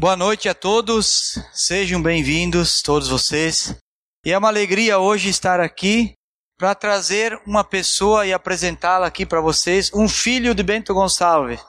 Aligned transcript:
Boa 0.00 0.16
noite 0.16 0.48
a 0.48 0.54
todos, 0.54 1.38
sejam 1.52 2.02
bem-vindos, 2.02 2.80
todos 2.80 3.06
vocês. 3.06 3.76
E 4.24 4.32
é 4.32 4.38
uma 4.38 4.48
alegria 4.48 4.98
hoje 4.98 5.28
estar 5.28 5.60
aqui 5.60 6.14
para 6.58 6.74
trazer 6.74 7.38
uma 7.46 7.62
pessoa 7.62 8.26
e 8.26 8.32
apresentá-la 8.32 9.06
aqui 9.06 9.26
para 9.26 9.42
vocês, 9.42 9.92
um 9.92 10.08
filho 10.08 10.54
de 10.54 10.62
Bento 10.62 10.94
Gonçalves. 10.94 11.60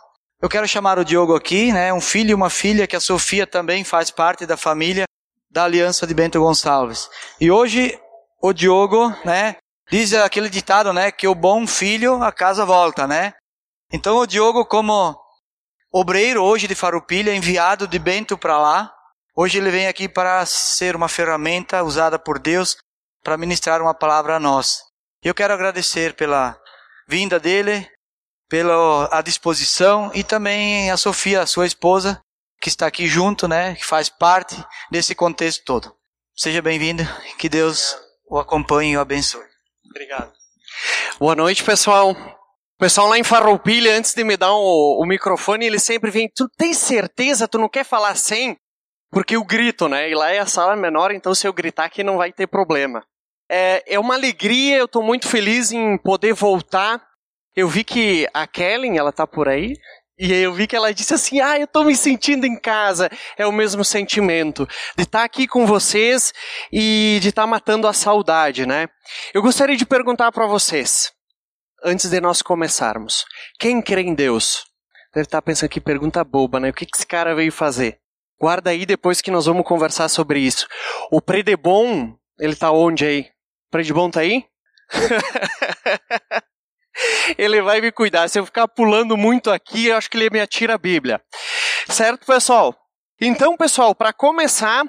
Eu 0.41 0.47
quero 0.47 0.65
chamar 0.65 0.97
o 0.97 1.04
Diogo 1.04 1.36
aqui, 1.36 1.73
né? 1.73 1.91
Um 1.91 1.99
filho 1.99 2.29
e 2.29 2.33
uma 2.33 2.49
filha 2.49 2.88
que 2.88 2.96
a 2.96 3.02
Sofia 3.02 3.46
também 3.46 3.84
faz 3.84 4.09
parte 4.09 4.45
da 4.45 4.55
família 4.55 5.04
da 5.52 5.66
Aliança 5.66 6.07
de 6.07 6.13
Bento 6.13 6.39
Gonçalves. 6.39 7.09
E 7.38 7.52
hoje 7.52 8.00
o 8.41 8.54
Diogo, 8.54 9.13
né? 9.25 9.57
Diz 9.91 10.13
aquele 10.13 10.50
ditado, 10.50 10.93
né? 10.93 11.11
Que 11.11 11.27
o 11.27 11.36
bom 11.36 11.68
filho 11.68 12.23
a 12.23 12.32
casa 12.32 12.66
volta, 12.66 13.05
né? 13.05 13.34
Então 13.91 14.16
o 14.16 14.25
Diogo, 14.25 14.66
como 14.66 15.20
obreiro 15.92 16.42
hoje 16.42 16.68
de 16.68 16.76
Farupilha, 16.76 17.36
enviado 17.36 17.88
de 17.88 18.00
Bento 18.00 18.38
para 18.38 18.58
lá. 18.58 18.94
Hoje 19.36 19.58
ele 19.58 19.70
vem 19.70 19.88
aqui 19.88 20.08
para 20.08 20.45
ser 20.45 20.95
uma 20.95 21.09
ferramenta 21.09 21.84
usada 21.84 22.18
por 22.18 22.40
Deus 22.40 22.77
para 23.23 23.38
ministrar 23.38 23.82
uma 23.82 23.94
palavra 23.94 24.35
a 24.35 24.40
nós. 24.40 24.84
Eu 25.23 25.34
quero 25.34 25.54
agradecer 25.54 26.16
pela 26.16 26.58
vinda 27.08 27.40
dele, 27.40 27.88
pela 28.49 29.09
a 29.12 29.22
disposição 29.22 30.12
e 30.13 30.23
também 30.23 30.90
a 30.90 30.98
Sofia, 30.98 31.46
sua 31.46 31.68
esposa, 31.68 32.21
que 32.60 32.70
está 32.70 32.88
aqui 32.88 33.08
junto, 33.08 33.48
né, 33.48 33.76
que 33.76 33.85
faz 33.85 34.10
parte 34.10 34.55
desse 34.90 35.13
contexto 35.13 35.63
todo. 35.66 35.96
Seja 36.35 36.62
bem-vindo, 36.62 37.04
que 37.38 37.49
Deus 37.49 37.98
o 38.27 38.40
acompanhe 38.40 38.94
e 38.94 38.98
o 38.98 39.02
abençoe. 39.02 39.46
Obrigado. 39.90 40.32
Boa 41.20 41.35
noite, 41.35 41.63
pessoal 41.63 42.16
pessoal 42.81 43.09
lá 43.09 43.20
em 43.20 43.23
Farroupilha, 43.23 43.95
antes 43.95 44.12
de 44.16 44.23
me 44.23 44.35
dar 44.35 44.55
o, 44.55 44.99
o, 44.99 45.05
microfone, 45.05 45.67
ele 45.67 45.77
sempre 45.77 46.09
vem, 46.09 46.27
tu 46.27 46.49
tem 46.58 46.73
certeza, 46.73 47.48
tu 47.48 47.59
não 47.59 47.70
quer 47.70 47.85
falar 47.85 48.16
sem? 48.16 48.57
Porque 49.12 49.35
eu 49.35 49.44
grito, 49.44 49.88
né? 49.88 50.09
E 50.09 50.16
lá 50.16 50.31
é 50.31 50.40
a 50.40 50.48
sala 50.48 50.76
menor, 50.76 51.12
então 51.12 51.35
se 51.35 51.48
eu 51.48 51.54
gritar 51.54 51.85
aqui 51.85 52.04
não 52.04 52.18
vai 52.18 52.34
ter 52.34 52.48
problema. 52.48 53.04
É, 53.48 53.84
é 53.85 53.99
uma 53.99 54.15
alegria, 54.15 54.77
eu 54.77 54.85
estou 54.85 55.04
muito 55.04 55.27
feliz 55.27 55.71
em 55.71 55.96
poder 55.96 56.34
voltar. 56.34 56.99
Eu 57.55 57.68
vi 57.68 57.84
que 57.84 58.27
a 58.34 58.48
Kellen, 58.48 58.98
ela 58.98 59.12
tá 59.12 59.27
por 59.27 59.48
aí, 59.48 59.76
e 60.18 60.34
eu 60.34 60.52
vi 60.52 60.65
que 60.65 60.76
ela 60.76 60.91
disse 60.91 61.13
assim: 61.13 61.40
Ah, 61.40 61.59
eu 61.59 61.65
estou 61.65 61.84
me 61.84 61.96
sentindo 61.96 62.48
em 62.48 62.59
casa. 62.59 63.12
É 63.37 63.46
o 63.46 63.52
mesmo 63.52 63.85
sentimento 63.85 64.68
de 64.97 65.03
estar 65.03 65.19
tá 65.19 65.25
aqui 65.25 65.46
com 65.46 65.68
vocês 65.68 66.34
e 66.74 67.19
de 67.22 67.29
estar 67.29 67.44
tá 67.44 67.47
matando 67.47 67.88
a 67.88 67.94
saudade, 67.94 68.66
né? 68.66 68.88
Eu 69.35 69.44
gostaria 69.44 69.78
de 69.78 69.85
perguntar 69.85 70.31
para 70.31 70.47
vocês 70.47 71.12
antes 71.84 72.09
de 72.09 72.22
nós 72.22 72.41
começarmos. 72.41 73.25
Quem 73.59 73.81
crê 73.81 74.01
em 74.01 74.13
Deus? 74.13 74.66
Deve 75.13 75.25
estar 75.25 75.41
pensando 75.41 75.69
que 75.69 75.81
pergunta 75.81 76.24
boba, 76.24 76.59
né? 76.59 76.69
O 76.69 76.74
que 76.74 76.88
esse 76.94 77.06
cara 77.06 77.35
veio 77.35 77.51
fazer? 77.51 78.00
Guarda 78.40 78.69
aí 78.69 78.85
depois 78.85 79.22
que 79.22 79.29
nós 79.29 79.46
vamos 79.46 79.66
conversar 79.66 80.07
sobre 80.09 80.40
isso. 80.40 80.68
O 81.12 81.22
Predebon, 81.22 82.16
ele 82.40 82.56
tá 82.56 82.72
onde 82.72 83.06
aí? 83.06 83.29
Predebon 83.69 84.09
tá 84.09 84.22
aí? 84.22 84.46
ele 87.38 87.62
vai 87.62 87.81
me 87.81 87.91
cuidar. 87.91 88.28
Se 88.29 88.40
eu 88.40 88.46
ficar 88.46 88.68
pulando 88.68 89.18
muito 89.18 89.52
aqui, 89.52 89.88
eu 89.88 89.97
acho 89.97 90.09
que 90.09 90.18
ele 90.18 90.29
me 90.29 90.40
atira 90.40 90.75
a 90.75 90.78
Bíblia. 90.78 91.22
Certo, 91.88 92.25
pessoal? 92.25 92.75
Então, 93.19 93.56
pessoal, 93.56 93.94
para 93.94 94.12
começar, 94.12 94.84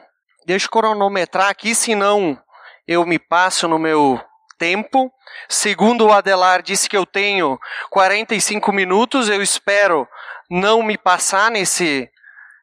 deixa 0.47 0.67
eu 0.67 0.71
cronometrar 0.71 1.49
aqui, 1.49 1.75
senão 1.75 2.39
eu 2.87 3.05
me 3.05 3.19
passo 3.19 3.69
no 3.69 3.79
meu 3.79 4.21
tempo. 4.63 5.13
Segundo 5.49 6.07
o 6.07 6.13
Adelar, 6.13 6.63
disse 6.63 6.89
que 6.89 6.97
eu 6.97 7.05
tenho 7.05 7.59
45 7.91 8.73
minutos. 8.73 9.29
Eu 9.29 9.43
espero 9.43 10.07
não 10.49 10.85
me 10.85 10.97
passar 10.97 11.51
nesse, 11.51 12.09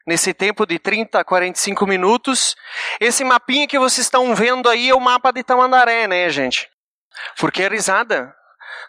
nesse 0.07 0.33
tempo 0.33 0.65
de 0.65 0.79
30 0.79 1.19
a 1.19 1.25
45 1.25 1.85
minutos. 1.85 2.55
Esse 3.01 3.25
mapinha 3.25 3.67
que 3.67 3.77
vocês 3.77 4.07
estão 4.07 4.33
vendo 4.33 4.69
aí 4.69 4.89
é 4.89 4.95
o 4.95 5.01
mapa 5.01 5.33
de 5.33 5.43
Tamandaré, 5.43 6.07
né, 6.07 6.29
gente? 6.29 6.69
Porque 7.37 7.63
é 7.63 7.67
risada. 7.67 8.33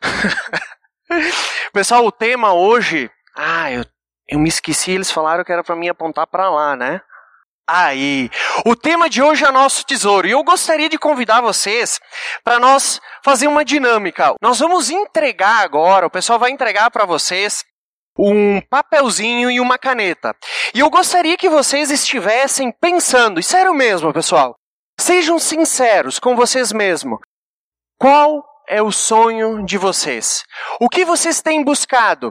Pessoal, 1.74 2.06
o 2.06 2.12
tema 2.12 2.52
hoje. 2.52 3.10
Ah, 3.34 3.72
eu, 3.72 3.84
eu 4.28 4.38
me 4.38 4.48
esqueci, 4.48 4.92
eles 4.92 5.10
falaram 5.10 5.42
que 5.42 5.50
era 5.50 5.64
para 5.64 5.74
mim 5.74 5.88
apontar 5.88 6.28
para 6.28 6.48
lá, 6.48 6.76
né? 6.76 7.00
Aí. 7.70 8.30
O 8.64 8.74
tema 8.74 9.08
de 9.08 9.22
hoje 9.22 9.44
é 9.44 9.50
nosso 9.50 9.84
tesouro 9.84 10.26
e 10.26 10.32
eu 10.32 10.42
gostaria 10.42 10.88
de 10.88 10.98
convidar 10.98 11.40
vocês 11.40 12.00
para 12.44 12.58
nós 12.58 13.00
fazer 13.24 13.46
uma 13.46 13.64
dinâmica. 13.64 14.34
Nós 14.40 14.58
vamos 14.58 14.90
entregar 14.90 15.62
agora, 15.62 16.06
o 16.06 16.10
pessoal 16.10 16.38
vai 16.38 16.50
entregar 16.50 16.90
para 16.90 17.04
vocês 17.04 17.64
um 18.18 18.60
papelzinho 18.60 19.50
e 19.50 19.60
uma 19.60 19.78
caneta. 19.78 20.34
E 20.74 20.80
eu 20.80 20.90
gostaria 20.90 21.36
que 21.36 21.48
vocês 21.48 21.90
estivessem 21.90 22.72
pensando, 22.72 23.40
e 23.40 23.42
sério 23.42 23.72
mesmo, 23.72 24.12
pessoal, 24.12 24.54
sejam 24.98 25.38
sinceros 25.38 26.18
com 26.18 26.36
vocês 26.36 26.72
mesmos. 26.72 27.18
Qual 27.98 28.44
é 28.68 28.82
o 28.82 28.92
sonho 28.92 29.64
de 29.64 29.76
vocês? 29.76 30.44
O 30.80 30.88
que 30.88 31.04
vocês 31.04 31.42
têm 31.42 31.64
buscado? 31.64 32.28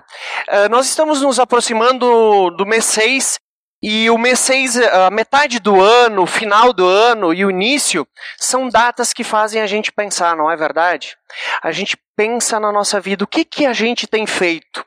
Uh, 0.47 0.69
nós 0.69 0.87
estamos 0.87 1.21
nos 1.21 1.39
aproximando 1.39 2.49
do 2.51 2.65
mês 2.65 2.85
6 2.85 3.39
e 3.81 4.09
o 4.09 4.17
mês 4.17 4.39
6, 4.39 4.77
a 4.77 5.09
metade 5.09 5.59
do 5.59 5.79
ano, 5.79 6.23
o 6.23 6.27
final 6.27 6.73
do 6.73 6.85
ano 6.85 7.33
e 7.33 7.45
o 7.45 7.49
início 7.49 8.05
são 8.37 8.67
datas 8.67 9.13
que 9.13 9.23
fazem 9.23 9.61
a 9.61 9.67
gente 9.67 9.91
pensar, 9.91 10.35
não 10.35 10.51
é 10.51 10.57
verdade? 10.57 11.15
A 11.63 11.71
gente 11.71 11.97
pensa 12.15 12.59
na 12.59 12.71
nossa 12.71 12.99
vida, 12.99 13.23
o 13.23 13.27
que, 13.27 13.45
que 13.45 13.65
a 13.65 13.71
gente 13.71 14.05
tem 14.05 14.27
feito? 14.27 14.85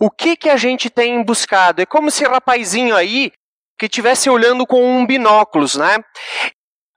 O 0.00 0.10
que, 0.10 0.36
que 0.36 0.48
a 0.48 0.56
gente 0.56 0.88
tem 0.88 1.22
buscado? 1.22 1.82
É 1.82 1.86
como 1.86 2.08
esse 2.08 2.24
rapazinho 2.24 2.96
aí 2.96 3.30
que 3.78 3.86
estivesse 3.86 4.30
olhando 4.30 4.66
com 4.66 4.82
um 4.82 5.06
binóculos, 5.06 5.74
né? 5.74 5.98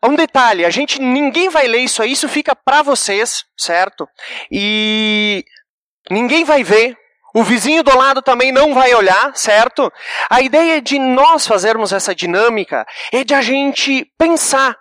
Um 0.03 0.15
detalhe, 0.15 0.65
a 0.65 0.69
gente 0.69 0.99
ninguém 0.99 1.49
vai 1.49 1.65
ler 1.65 1.79
isso 1.79 2.01
aí, 2.03 2.11
isso 2.11 2.27
fica 2.27 2.55
para 2.55 2.81
vocês, 2.81 3.45
certo? 3.57 4.07
E 4.51 5.45
ninguém 6.09 6.43
vai 6.43 6.63
ver, 6.63 6.97
o 7.33 7.43
vizinho 7.43 7.83
do 7.83 7.97
lado 7.97 8.21
também 8.21 8.51
não 8.51 8.73
vai 8.73 8.93
olhar, 8.93 9.35
certo? 9.35 9.91
A 10.29 10.41
ideia 10.41 10.81
de 10.81 10.99
nós 10.99 11.47
fazermos 11.47 11.91
essa 11.91 12.13
dinâmica 12.13 12.85
é 13.11 13.23
de 13.23 13.33
a 13.33 13.41
gente 13.41 14.05
pensar 14.17 14.77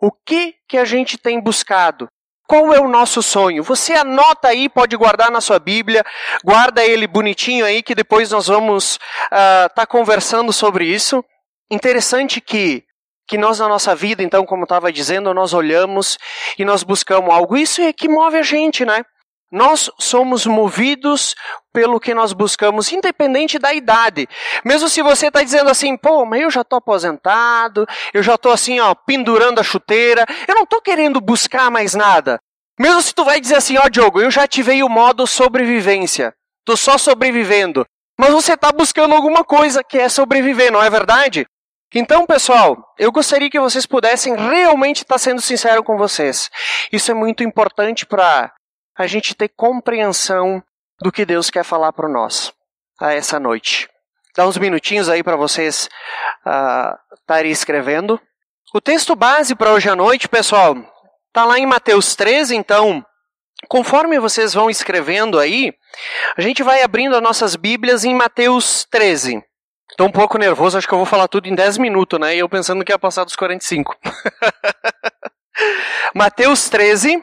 o 0.00 0.12
que 0.12 0.54
que 0.68 0.78
a 0.78 0.84
gente 0.84 1.18
tem 1.18 1.40
buscado. 1.40 2.06
Qual 2.46 2.74
é 2.74 2.78
o 2.78 2.88
nosso 2.88 3.22
sonho? 3.22 3.62
Você 3.64 3.94
anota 3.94 4.48
aí, 4.48 4.68
pode 4.68 4.94
guardar 4.96 5.30
na 5.30 5.40
sua 5.40 5.58
Bíblia, 5.58 6.04
guarda 6.44 6.84
ele 6.84 7.06
bonitinho 7.06 7.64
aí, 7.64 7.82
que 7.82 7.94
depois 7.94 8.30
nós 8.30 8.46
vamos 8.46 8.98
estar 9.24 9.66
uh, 9.66 9.74
tá 9.74 9.86
conversando 9.86 10.52
sobre 10.52 10.84
isso. 10.84 11.24
Interessante 11.70 12.40
que 12.40 12.84
que 13.26 13.38
nós 13.38 13.58
na 13.58 13.66
nossa 13.66 13.94
vida, 13.94 14.22
então, 14.22 14.44
como 14.44 14.64
estava 14.64 14.92
dizendo, 14.92 15.32
nós 15.32 15.54
olhamos 15.54 16.18
e 16.58 16.64
nós 16.64 16.82
buscamos 16.82 17.32
algo. 17.32 17.56
Isso 17.56 17.80
é 17.80 17.90
que 17.90 18.06
move 18.06 18.36
a 18.36 18.42
gente, 18.42 18.84
né? 18.84 19.02
Nós 19.54 19.88
somos 20.00 20.46
movidos 20.46 21.36
pelo 21.72 22.00
que 22.00 22.12
nós 22.12 22.32
buscamos, 22.32 22.90
independente 22.90 23.56
da 23.56 23.72
idade. 23.72 24.28
Mesmo 24.64 24.88
se 24.88 25.00
você 25.00 25.28
está 25.28 25.44
dizendo 25.44 25.70
assim, 25.70 25.96
pô, 25.96 26.26
mas 26.26 26.42
eu 26.42 26.50
já 26.50 26.62
estou 26.62 26.76
aposentado, 26.76 27.86
eu 28.12 28.20
já 28.20 28.34
estou 28.34 28.50
assim, 28.50 28.80
ó, 28.80 28.96
pendurando 28.96 29.60
a 29.60 29.62
chuteira, 29.62 30.26
eu 30.48 30.56
não 30.56 30.64
estou 30.64 30.82
querendo 30.82 31.20
buscar 31.20 31.70
mais 31.70 31.94
nada. 31.94 32.40
Mesmo 32.80 33.00
se 33.00 33.14
tu 33.14 33.24
vai 33.24 33.40
dizer 33.40 33.54
assim, 33.54 33.78
ó, 33.78 33.88
Diogo, 33.88 34.20
eu 34.20 34.28
já 34.28 34.42
ativei 34.42 34.82
o 34.82 34.88
modo 34.88 35.24
sobrevivência, 35.24 36.34
estou 36.58 36.76
só 36.76 36.98
sobrevivendo. 36.98 37.86
Mas 38.18 38.32
você 38.32 38.54
está 38.54 38.72
buscando 38.72 39.14
alguma 39.14 39.44
coisa 39.44 39.84
que 39.84 39.98
é 39.98 40.08
sobreviver, 40.08 40.72
não 40.72 40.82
é 40.82 40.90
verdade? 40.90 41.46
Então, 41.94 42.26
pessoal, 42.26 42.76
eu 42.98 43.12
gostaria 43.12 43.48
que 43.48 43.60
vocês 43.60 43.86
pudessem 43.86 44.34
realmente 44.34 45.02
estar 45.02 45.18
sendo 45.18 45.40
sincero 45.40 45.84
com 45.84 45.96
vocês. 45.96 46.50
Isso 46.90 47.12
é 47.12 47.14
muito 47.14 47.44
importante 47.44 48.04
para 48.04 48.52
a 48.96 49.06
gente 49.06 49.34
ter 49.34 49.48
compreensão 49.48 50.62
do 51.00 51.10
que 51.10 51.24
Deus 51.24 51.50
quer 51.50 51.64
falar 51.64 51.92
para 51.92 52.08
nós 52.08 52.52
a 53.00 53.12
essa 53.12 53.40
noite. 53.40 53.88
Dá 54.36 54.46
uns 54.46 54.56
minutinhos 54.56 55.08
aí 55.08 55.22
para 55.22 55.36
vocês 55.36 55.88
uh, 56.46 56.96
estarem 57.14 57.50
escrevendo. 57.50 58.20
O 58.72 58.80
texto 58.80 59.14
base 59.14 59.54
para 59.54 59.72
hoje 59.72 59.88
à 59.88 59.94
noite, 59.94 60.28
pessoal, 60.28 60.74
está 61.28 61.44
lá 61.44 61.58
em 61.58 61.66
Mateus 61.66 62.16
13, 62.16 62.56
então, 62.56 63.04
conforme 63.68 64.18
vocês 64.18 64.52
vão 64.52 64.68
escrevendo 64.68 65.38
aí, 65.38 65.72
a 66.36 66.40
gente 66.40 66.62
vai 66.62 66.82
abrindo 66.82 67.14
as 67.14 67.22
nossas 67.22 67.54
Bíblias 67.54 68.04
em 68.04 68.14
Mateus 68.14 68.84
13. 68.90 69.42
Estou 69.90 70.08
um 70.08 70.12
pouco 70.12 70.38
nervoso, 70.38 70.76
acho 70.76 70.88
que 70.88 70.94
eu 70.94 70.98
vou 70.98 71.06
falar 71.06 71.28
tudo 71.28 71.46
em 71.46 71.54
10 71.54 71.78
minutos, 71.78 72.18
né? 72.18 72.34
E 72.34 72.40
eu 72.40 72.48
pensando 72.48 72.84
que 72.84 72.90
ia 72.90 72.98
passar 72.98 73.22
dos 73.22 73.36
45. 73.36 73.96
Mateus 76.14 76.68
13, 76.68 77.22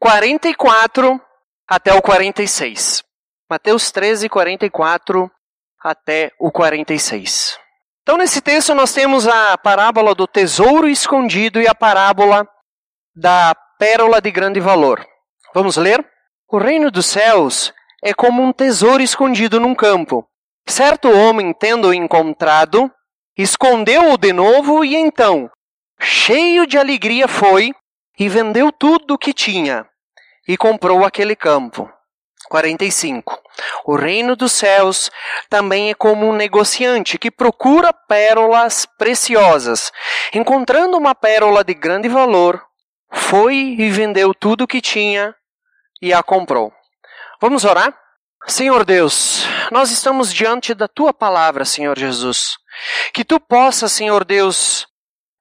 44 0.00 1.20
até 1.68 1.92
o 1.92 2.00
46. 2.00 3.04
Mateus 3.50 3.92
13, 3.92 4.30
44 4.30 5.30
até 5.78 6.32
o 6.40 6.50
46. 6.50 7.58
Então, 8.02 8.16
nesse 8.16 8.40
texto, 8.40 8.74
nós 8.74 8.94
temos 8.94 9.28
a 9.28 9.58
parábola 9.58 10.14
do 10.14 10.26
tesouro 10.26 10.88
escondido 10.88 11.60
e 11.60 11.68
a 11.68 11.74
parábola 11.74 12.48
da 13.14 13.54
pérola 13.78 14.22
de 14.22 14.30
grande 14.30 14.58
valor. 14.58 15.06
Vamos 15.54 15.76
ler? 15.76 16.02
O 16.50 16.56
reino 16.56 16.90
dos 16.90 17.04
céus 17.04 17.70
é 18.02 18.14
como 18.14 18.42
um 18.42 18.54
tesouro 18.54 19.02
escondido 19.02 19.60
num 19.60 19.74
campo. 19.74 20.26
Certo 20.66 21.10
homem, 21.10 21.52
tendo 21.52 21.92
encontrado, 21.92 22.90
escondeu-o 23.36 24.16
de 24.16 24.32
novo 24.32 24.82
e 24.82 24.96
então, 24.96 25.50
cheio 26.00 26.66
de 26.66 26.78
alegria, 26.78 27.28
foi 27.28 27.74
e 28.20 28.28
vendeu 28.28 28.70
tudo 28.70 29.14
o 29.14 29.18
que 29.18 29.32
tinha 29.32 29.86
e 30.46 30.54
comprou 30.54 31.06
aquele 31.06 31.34
campo. 31.34 31.90
45. 32.50 33.40
O 33.86 33.96
reino 33.96 34.36
dos 34.36 34.52
céus 34.52 35.10
também 35.48 35.90
é 35.90 35.94
como 35.94 36.28
um 36.28 36.32
negociante 36.34 37.18
que 37.18 37.30
procura 37.30 37.92
pérolas 37.92 38.84
preciosas. 38.98 39.90
Encontrando 40.34 40.98
uma 40.98 41.14
pérola 41.14 41.64
de 41.64 41.72
grande 41.72 42.08
valor, 42.08 42.62
foi 43.10 43.54
e 43.78 43.88
vendeu 43.88 44.34
tudo 44.34 44.64
o 44.64 44.66
que 44.66 44.82
tinha 44.82 45.34
e 46.02 46.12
a 46.12 46.22
comprou. 46.22 46.72
Vamos 47.40 47.64
orar? 47.64 47.96
Senhor 48.46 48.84
Deus, 48.84 49.46
nós 49.70 49.90
estamos 49.90 50.32
diante 50.32 50.74
da 50.74 50.88
tua 50.88 51.12
palavra, 51.14 51.64
Senhor 51.64 51.98
Jesus. 51.98 52.58
Que 53.14 53.24
tu 53.24 53.38
possa, 53.38 53.88
Senhor 53.88 54.24
Deus, 54.24 54.86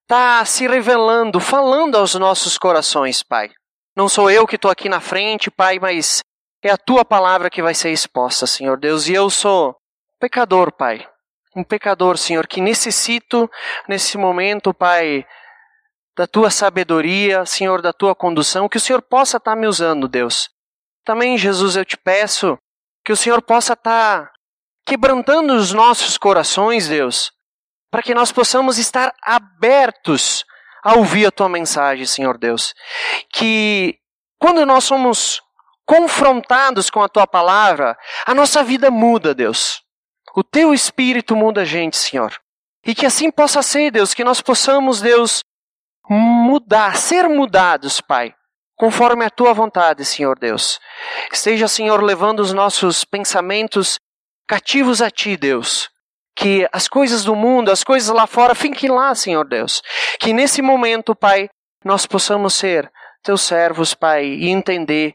estar 0.09 0.39
tá 0.39 0.45
se 0.45 0.67
revelando, 0.67 1.39
falando 1.39 1.95
aos 1.95 2.15
nossos 2.15 2.57
corações, 2.57 3.21
Pai. 3.21 3.51
Não 3.95 4.09
sou 4.09 4.31
eu 4.31 4.47
que 4.47 4.55
estou 4.55 4.71
aqui 4.71 4.89
na 4.89 4.99
frente, 4.99 5.51
Pai, 5.51 5.77
mas 5.77 6.21
é 6.63 6.71
a 6.71 6.77
tua 6.77 7.05
palavra 7.05 7.47
que 7.47 7.61
vai 7.61 7.75
ser 7.75 7.91
exposta, 7.91 8.47
Senhor 8.47 8.75
Deus. 8.75 9.07
E 9.07 9.13
eu 9.13 9.29
sou 9.29 9.75
pecador, 10.19 10.71
Pai. 10.71 11.07
Um 11.55 11.63
pecador, 11.63 12.17
Senhor, 12.17 12.47
que 12.47 12.59
necessito 12.59 13.47
nesse 13.87 14.17
momento, 14.17 14.73
Pai, 14.73 15.23
da 16.17 16.25
tua 16.25 16.49
sabedoria, 16.49 17.45
Senhor, 17.45 17.79
da 17.79 17.93
tua 17.93 18.15
condução, 18.15 18.67
que 18.67 18.77
o 18.77 18.81
Senhor 18.81 19.03
possa 19.03 19.37
estar 19.37 19.51
tá 19.51 19.55
me 19.55 19.67
usando, 19.67 20.07
Deus. 20.07 20.49
Também, 21.05 21.37
Jesus, 21.37 21.75
eu 21.75 21.85
te 21.85 21.95
peço 21.95 22.57
que 23.05 23.11
o 23.13 23.17
Senhor 23.17 23.43
possa 23.43 23.73
estar 23.73 24.25
tá 24.25 24.31
quebrantando 24.87 25.53
os 25.53 25.71
nossos 25.71 26.17
corações, 26.17 26.87
Deus, 26.87 27.31
para 27.91 28.03
que 28.03 28.13
nós 28.13 28.31
possamos 28.31 28.77
estar 28.77 29.13
abertos 29.21 30.45
a 30.83 30.93
ouvir 30.95 31.25
a 31.25 31.31
tua 31.31 31.49
mensagem, 31.49 32.05
Senhor 32.05 32.37
Deus. 32.37 32.73
Que 33.33 33.97
quando 34.37 34.65
nós 34.65 34.83
somos 34.83 35.41
confrontados 35.85 36.89
com 36.89 37.01
a 37.01 37.09
tua 37.09 37.25
palavra, 37.25 37.97
a 38.25 38.33
nossa 38.33 38.63
vida 38.63 38.91
muda, 38.91 39.33
Deus. 39.33 39.81
O 40.35 40.43
teu 40.43 40.73
espírito 40.73 41.35
muda 41.35 41.61
a 41.61 41.65
gente, 41.65 41.97
Senhor. 41.97 42.39
E 42.85 42.93
que 42.93 43.05
assim 43.05 43.31
possa 43.31 43.61
ser, 43.61 43.91
Deus, 43.91 44.13
que 44.13 44.23
nós 44.23 44.39
possamos, 44.39 45.01
Deus, 45.01 45.43
mudar, 46.07 46.95
ser 46.95 47.27
mudados, 47.27 47.99
Pai, 48.01 48.33
conforme 48.75 49.25
a 49.25 49.29
tua 49.29 49.53
vontade, 49.53 50.05
Senhor 50.05 50.37
Deus. 50.39 50.79
Esteja, 51.31 51.67
Senhor, 51.67 52.01
levando 52.03 52.39
os 52.39 52.53
nossos 52.53 53.03
pensamentos 53.03 53.99
cativos 54.47 55.01
a 55.01 55.09
ti, 55.11 55.35
Deus. 55.35 55.89
Que 56.35 56.67
as 56.71 56.87
coisas 56.87 57.23
do 57.23 57.35
mundo, 57.35 57.71
as 57.71 57.83
coisas 57.83 58.09
lá 58.09 58.25
fora, 58.25 58.55
fiquem 58.55 58.89
lá, 58.89 59.13
Senhor 59.13 59.47
Deus. 59.47 59.81
Que 60.19 60.33
nesse 60.33 60.61
momento, 60.61 61.15
Pai, 61.15 61.49
nós 61.83 62.05
possamos 62.05 62.53
ser 62.53 62.89
teus 63.23 63.41
servos, 63.41 63.93
Pai, 63.93 64.25
e 64.25 64.49
entender 64.49 65.13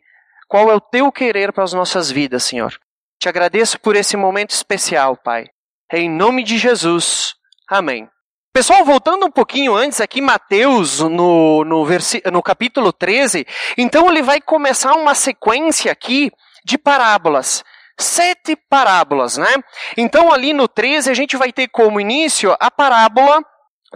qual 0.49 0.71
é 0.71 0.75
o 0.75 0.81
teu 0.81 1.11
querer 1.11 1.53
para 1.53 1.65
as 1.65 1.73
nossas 1.73 2.11
vidas, 2.11 2.45
Senhor. 2.45 2.79
Te 3.19 3.29
agradeço 3.29 3.81
por 3.81 3.97
esse 3.97 4.17
momento 4.17 4.51
especial, 4.51 5.17
Pai. 5.17 5.47
Em 5.93 6.11
nome 6.11 6.43
de 6.43 6.59
Jesus. 6.59 7.35
Amém. 7.69 8.09
Pessoal, 8.53 8.85
voltando 8.85 9.27
um 9.27 9.31
pouquinho 9.31 9.75
antes 9.75 10.01
aqui, 10.01 10.21
Mateus, 10.21 11.01
no, 11.01 11.65
no, 11.65 11.87
no 12.33 12.43
capítulo 12.43 12.93
13, 12.93 13.45
então 13.77 14.09
ele 14.09 14.23
vai 14.23 14.41
começar 14.41 14.95
uma 14.95 15.13
sequência 15.13 15.91
aqui 15.91 16.31
de 16.65 16.79
parábolas. 16.79 17.65
Sete 17.99 18.57
parábolas, 18.57 19.37
né? 19.37 19.55
Então 19.97 20.33
ali 20.33 20.53
no 20.53 20.67
13 20.67 21.11
a 21.11 21.15
gente 21.15 21.37
vai 21.37 21.53
ter 21.53 21.69
como 21.69 22.01
início 22.01 22.57
a 22.59 22.71
parábola 22.71 23.43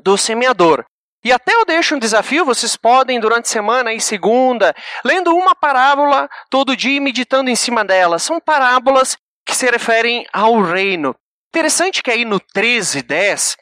do 0.02 0.16
semeador. 0.16 0.84
E 1.24 1.32
até 1.32 1.52
eu 1.52 1.64
deixo 1.64 1.96
um 1.96 1.98
desafio, 1.98 2.44
vocês 2.44 2.76
podem 2.76 3.18
durante 3.18 3.48
semana 3.48 3.92
e 3.92 4.00
segunda, 4.00 4.74
lendo 5.04 5.34
uma 5.34 5.54
parábola 5.54 6.28
todo 6.48 6.76
dia 6.76 6.96
e 6.96 7.00
meditando 7.00 7.50
em 7.50 7.56
cima 7.56 7.84
dela. 7.84 8.18
São 8.18 8.40
parábolas 8.40 9.16
que 9.44 9.54
se 9.54 9.68
referem 9.68 10.26
ao 10.32 10.60
reino. 10.62 11.14
Interessante 11.48 12.02
que 12.02 12.10
aí 12.10 12.24
no 12.24 12.38
13, 12.38 13.02
10, 13.02 13.56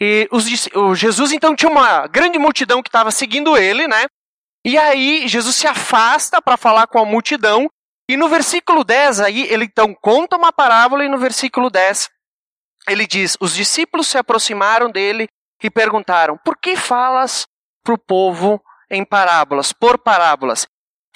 e 0.00 0.28
os, 0.32 0.46
o 0.74 0.94
Jesus 0.96 1.32
então 1.32 1.54
tinha 1.54 1.70
uma 1.70 2.08
grande 2.08 2.36
multidão 2.36 2.82
que 2.82 2.88
estava 2.88 3.12
seguindo 3.12 3.56
ele, 3.56 3.86
né? 3.86 4.06
E 4.64 4.76
aí 4.76 5.28
Jesus 5.28 5.54
se 5.54 5.66
afasta 5.66 6.42
para 6.42 6.56
falar 6.56 6.88
com 6.88 6.98
a 6.98 7.04
multidão. 7.04 7.68
E 8.12 8.16
no 8.18 8.28
versículo 8.28 8.84
10 8.84 9.20
aí 9.20 9.46
ele 9.50 9.64
então 9.64 9.94
conta 9.94 10.36
uma 10.36 10.52
parábola 10.52 11.02
e 11.02 11.08
no 11.08 11.16
versículo 11.16 11.70
10 11.70 12.10
ele 12.86 13.06
diz: 13.06 13.38
Os 13.40 13.54
discípulos 13.54 14.06
se 14.06 14.18
aproximaram 14.18 14.90
dele 14.90 15.26
e 15.62 15.70
perguntaram: 15.70 16.36
Por 16.44 16.58
que 16.58 16.76
falas 16.76 17.46
para 17.82 17.94
o 17.94 17.98
povo 17.98 18.62
em 18.90 19.02
parábolas, 19.02 19.72
por 19.72 19.96
parábolas? 19.96 20.66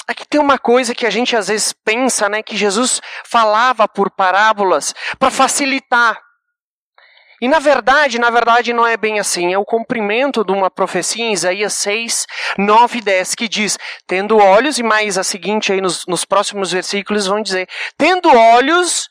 Aqui 0.08 0.26
tem 0.26 0.40
uma 0.40 0.58
coisa 0.58 0.94
que 0.94 1.04
a 1.04 1.10
gente 1.10 1.36
às 1.36 1.48
vezes 1.48 1.74
pensa, 1.84 2.30
né, 2.30 2.42
que 2.42 2.56
Jesus 2.56 3.02
falava 3.26 3.86
por 3.86 4.10
parábolas 4.10 4.94
para 5.18 5.30
facilitar. 5.30 6.18
E 7.40 7.48
na 7.48 7.58
verdade, 7.58 8.18
na 8.18 8.30
verdade 8.30 8.72
não 8.72 8.86
é 8.86 8.96
bem 8.96 9.18
assim. 9.18 9.52
É 9.52 9.58
o 9.58 9.64
cumprimento 9.64 10.44
de 10.44 10.52
uma 10.52 10.70
profecia 10.70 11.24
em 11.24 11.32
Isaías 11.32 11.74
6, 11.74 12.26
9 12.58 12.98
e 12.98 13.00
10, 13.00 13.34
que 13.34 13.48
diz, 13.48 13.78
tendo 14.06 14.38
olhos, 14.38 14.78
e 14.78 14.82
mais 14.82 15.18
a 15.18 15.24
seguinte 15.24 15.72
aí 15.72 15.80
nos, 15.80 16.06
nos 16.06 16.24
próximos 16.24 16.72
versículos 16.72 17.26
vão 17.26 17.42
dizer, 17.42 17.68
tendo 17.98 18.28
olhos, 18.34 19.08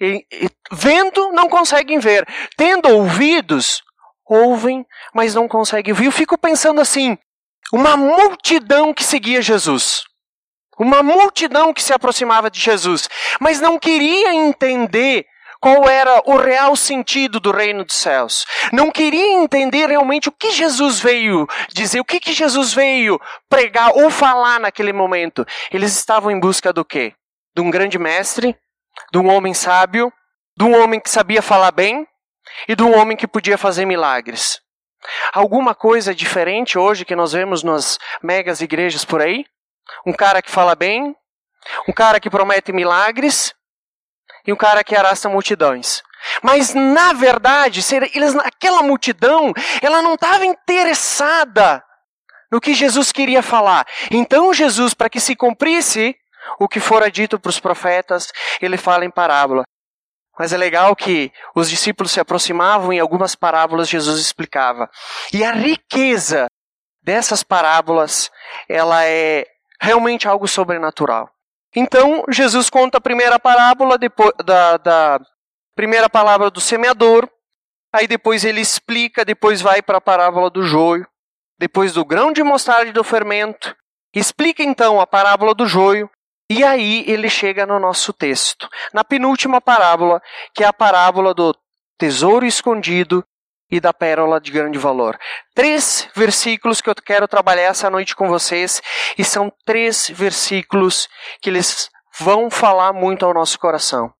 e, 0.00 0.24
e, 0.32 0.50
vendo, 0.72 1.32
não 1.32 1.48
conseguem 1.48 1.98
ver. 1.98 2.26
Tendo 2.56 2.88
ouvidos, 2.88 3.82
ouvem, 4.26 4.84
mas 5.14 5.34
não 5.34 5.48
conseguem 5.48 5.92
ouvir. 5.92 6.06
Eu 6.06 6.12
fico 6.12 6.36
pensando 6.36 6.80
assim: 6.80 7.16
uma 7.72 7.96
multidão 7.96 8.92
que 8.92 9.04
seguia 9.04 9.40
Jesus. 9.42 10.04
Uma 10.78 11.02
multidão 11.02 11.72
que 11.72 11.82
se 11.82 11.94
aproximava 11.94 12.50
de 12.50 12.60
Jesus, 12.60 13.08
mas 13.40 13.62
não 13.62 13.78
queria 13.78 14.34
entender 14.34 15.24
qual 15.60 15.88
era 15.88 16.22
o 16.26 16.36
real 16.36 16.76
sentido 16.76 17.40
do 17.40 17.50
reino 17.50 17.84
dos 17.84 17.96
céus. 17.96 18.46
Não 18.72 18.90
queria 18.90 19.32
entender 19.32 19.88
realmente 19.88 20.28
o 20.28 20.32
que 20.32 20.50
Jesus 20.50 21.00
veio 21.00 21.46
dizer, 21.72 22.00
o 22.00 22.04
que, 22.04 22.20
que 22.20 22.32
Jesus 22.32 22.72
veio 22.72 23.20
pregar 23.48 23.92
ou 23.94 24.10
falar 24.10 24.60
naquele 24.60 24.92
momento. 24.92 25.46
Eles 25.70 25.96
estavam 25.96 26.30
em 26.30 26.40
busca 26.40 26.72
do 26.72 26.84
quê? 26.84 27.14
De 27.54 27.62
um 27.62 27.70
grande 27.70 27.98
mestre, 27.98 28.56
de 29.12 29.18
um 29.18 29.28
homem 29.28 29.54
sábio, 29.54 30.12
de 30.56 30.64
um 30.64 30.80
homem 30.80 31.00
que 31.00 31.10
sabia 31.10 31.42
falar 31.42 31.70
bem, 31.70 32.06
e 32.68 32.74
de 32.74 32.82
um 32.82 32.96
homem 32.96 33.16
que 33.16 33.26
podia 33.26 33.58
fazer 33.58 33.84
milagres. 33.84 34.60
Alguma 35.32 35.74
coisa 35.74 36.14
diferente 36.14 36.78
hoje 36.78 37.04
que 37.04 37.14
nós 37.14 37.32
vemos 37.32 37.62
nas 37.62 37.98
megas 38.22 38.60
igrejas 38.60 39.04
por 39.04 39.20
aí? 39.20 39.44
Um 40.04 40.12
cara 40.12 40.42
que 40.42 40.50
fala 40.50 40.74
bem, 40.74 41.14
um 41.88 41.92
cara 41.92 42.18
que 42.18 42.30
promete 42.30 42.72
milagres 42.72 43.54
e 44.46 44.52
um 44.52 44.56
cara 44.56 44.84
que 44.84 44.94
arrasta 44.94 45.28
multidões. 45.28 46.02
Mas 46.42 46.74
na 46.74 47.12
verdade, 47.12 47.80
eles, 48.14 48.34
aquela 48.36 48.82
multidão, 48.82 49.52
ela 49.82 50.02
não 50.02 50.14
estava 50.14 50.44
interessada 50.44 51.82
no 52.50 52.60
que 52.60 52.74
Jesus 52.74 53.12
queria 53.12 53.42
falar. 53.42 53.86
Então 54.10 54.54
Jesus, 54.54 54.94
para 54.94 55.10
que 55.10 55.20
se 55.20 55.34
cumprisse 55.34 56.14
o 56.58 56.68
que 56.68 56.80
fora 56.80 57.10
dito 57.10 57.38
para 57.38 57.50
os 57.50 57.60
profetas, 57.60 58.32
ele 58.60 58.76
fala 58.76 59.04
em 59.04 59.10
parábola. 59.10 59.64
Mas 60.38 60.52
é 60.52 60.56
legal 60.56 60.94
que 60.94 61.32
os 61.54 61.68
discípulos 61.70 62.12
se 62.12 62.20
aproximavam 62.20 62.92
e 62.92 63.00
algumas 63.00 63.34
parábolas 63.34 63.88
Jesus 63.88 64.20
explicava. 64.20 64.88
E 65.32 65.42
a 65.42 65.52
riqueza 65.52 66.46
dessas 67.02 67.42
parábolas, 67.42 68.30
ela 68.68 69.04
é 69.04 69.46
realmente 69.80 70.28
algo 70.28 70.46
sobrenatural. 70.46 71.30
Então, 71.78 72.24
Jesus 72.30 72.70
conta 72.70 72.96
a 72.96 73.00
primeira 73.02 73.38
parábola 73.38 73.98
depois, 73.98 74.32
da, 74.42 74.78
da 74.78 75.20
primeira 75.76 76.08
palavra 76.08 76.50
do 76.50 76.58
semeador, 76.58 77.28
aí 77.92 78.08
depois 78.08 78.46
ele 78.46 78.62
explica, 78.62 79.26
depois 79.26 79.60
vai 79.60 79.82
para 79.82 79.98
a 79.98 80.00
parábola 80.00 80.48
do 80.48 80.62
joio, 80.62 81.06
depois 81.58 81.92
do 81.92 82.02
grão 82.02 82.32
de 82.32 82.42
mostarda 82.42 82.88
e 82.88 82.92
do 82.92 83.04
fermento, 83.04 83.76
explica 84.14 84.62
então 84.62 84.98
a 84.98 85.06
parábola 85.06 85.54
do 85.54 85.66
joio, 85.66 86.10
e 86.50 86.64
aí 86.64 87.04
ele 87.06 87.28
chega 87.28 87.66
no 87.66 87.78
nosso 87.78 88.10
texto, 88.10 88.66
na 88.94 89.04
penúltima 89.04 89.60
parábola, 89.60 90.22
que 90.54 90.64
é 90.64 90.66
a 90.66 90.72
parábola 90.72 91.34
do 91.34 91.54
tesouro 91.98 92.46
escondido 92.46 93.22
e 93.70 93.80
da 93.80 93.92
pérola 93.92 94.40
de 94.40 94.50
grande 94.50 94.78
valor. 94.78 95.18
Três 95.54 96.08
versículos 96.14 96.80
que 96.80 96.88
eu 96.88 96.94
quero 96.94 97.26
trabalhar 97.26 97.62
essa 97.62 97.90
noite 97.90 98.14
com 98.14 98.28
vocês, 98.28 98.80
e 99.18 99.24
são 99.24 99.52
três 99.64 100.08
versículos 100.10 101.08
que 101.40 101.50
eles 101.50 101.90
vão 102.18 102.50
falar 102.50 102.92
muito 102.92 103.24
ao 103.26 103.34
nosso 103.34 103.58
coração. 103.58 104.12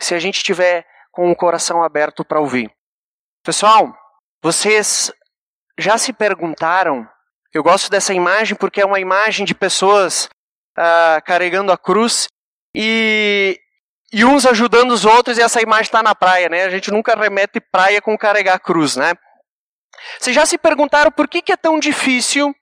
Se 0.00 0.14
a 0.14 0.18
gente 0.18 0.42
tiver 0.42 0.86
com 1.10 1.30
o 1.30 1.36
coração 1.36 1.82
aberto 1.82 2.24
para 2.24 2.40
ouvir. 2.40 2.70
Pessoal, 3.44 3.94
vocês 4.42 5.12
já 5.78 5.98
se 5.98 6.12
perguntaram? 6.12 7.08
Eu 7.52 7.62
gosto 7.62 7.90
dessa 7.90 8.14
imagem 8.14 8.56
porque 8.56 8.80
é 8.80 8.86
uma 8.86 9.00
imagem 9.00 9.44
de 9.44 9.54
pessoas 9.54 10.28
uh, 10.78 11.22
carregando 11.24 11.72
a 11.72 11.78
cruz. 11.78 12.28
E 12.74 13.58
e 14.12 14.24
uns 14.24 14.44
ajudando 14.44 14.90
os 14.90 15.04
outros, 15.04 15.38
e 15.38 15.42
essa 15.42 15.60
imagem 15.60 15.84
está 15.84 16.02
na 16.02 16.14
praia, 16.14 16.48
né? 16.48 16.64
A 16.64 16.70
gente 16.70 16.90
nunca 16.90 17.14
remete 17.14 17.60
praia 17.60 18.00
com 18.00 18.16
carregar 18.18 18.58
cruz, 18.58 18.96
né? 18.96 19.14
Vocês 20.18 20.34
já 20.34 20.44
se 20.46 20.58
perguntaram 20.58 21.10
por 21.10 21.28
que, 21.28 21.42
que 21.42 21.52
é 21.52 21.56
tão 21.56 21.78
difícil? 21.78 22.54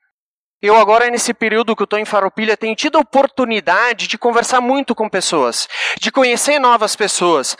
Eu 0.60 0.76
agora, 0.76 1.08
nesse 1.08 1.32
período 1.32 1.76
que 1.76 1.82
eu 1.82 1.84
estou 1.84 1.98
em 1.98 2.04
Faropilha, 2.04 2.56
tenho 2.56 2.74
tido 2.74 2.98
a 2.98 3.00
oportunidade 3.00 4.08
de 4.08 4.18
conversar 4.18 4.60
muito 4.60 4.94
com 4.94 5.08
pessoas, 5.08 5.68
de 6.00 6.10
conhecer 6.10 6.58
novas 6.58 6.96
pessoas, 6.96 7.56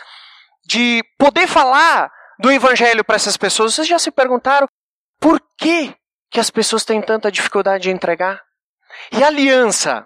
de 0.67 1.01
poder 1.17 1.47
falar 1.47 2.11
do 2.39 2.51
Evangelho 2.51 3.03
para 3.03 3.15
essas 3.15 3.37
pessoas. 3.37 3.73
Vocês 3.73 3.87
já 3.87 3.97
se 3.97 4.11
perguntaram 4.11 4.67
por 5.19 5.41
que, 5.57 5.95
que 6.29 6.39
as 6.39 6.49
pessoas 6.49 6.83
têm 6.83 7.01
tanta 7.01 7.31
dificuldade 7.31 7.83
de 7.83 7.91
entregar? 7.91 8.41
E 9.13 9.23
aliança? 9.23 10.05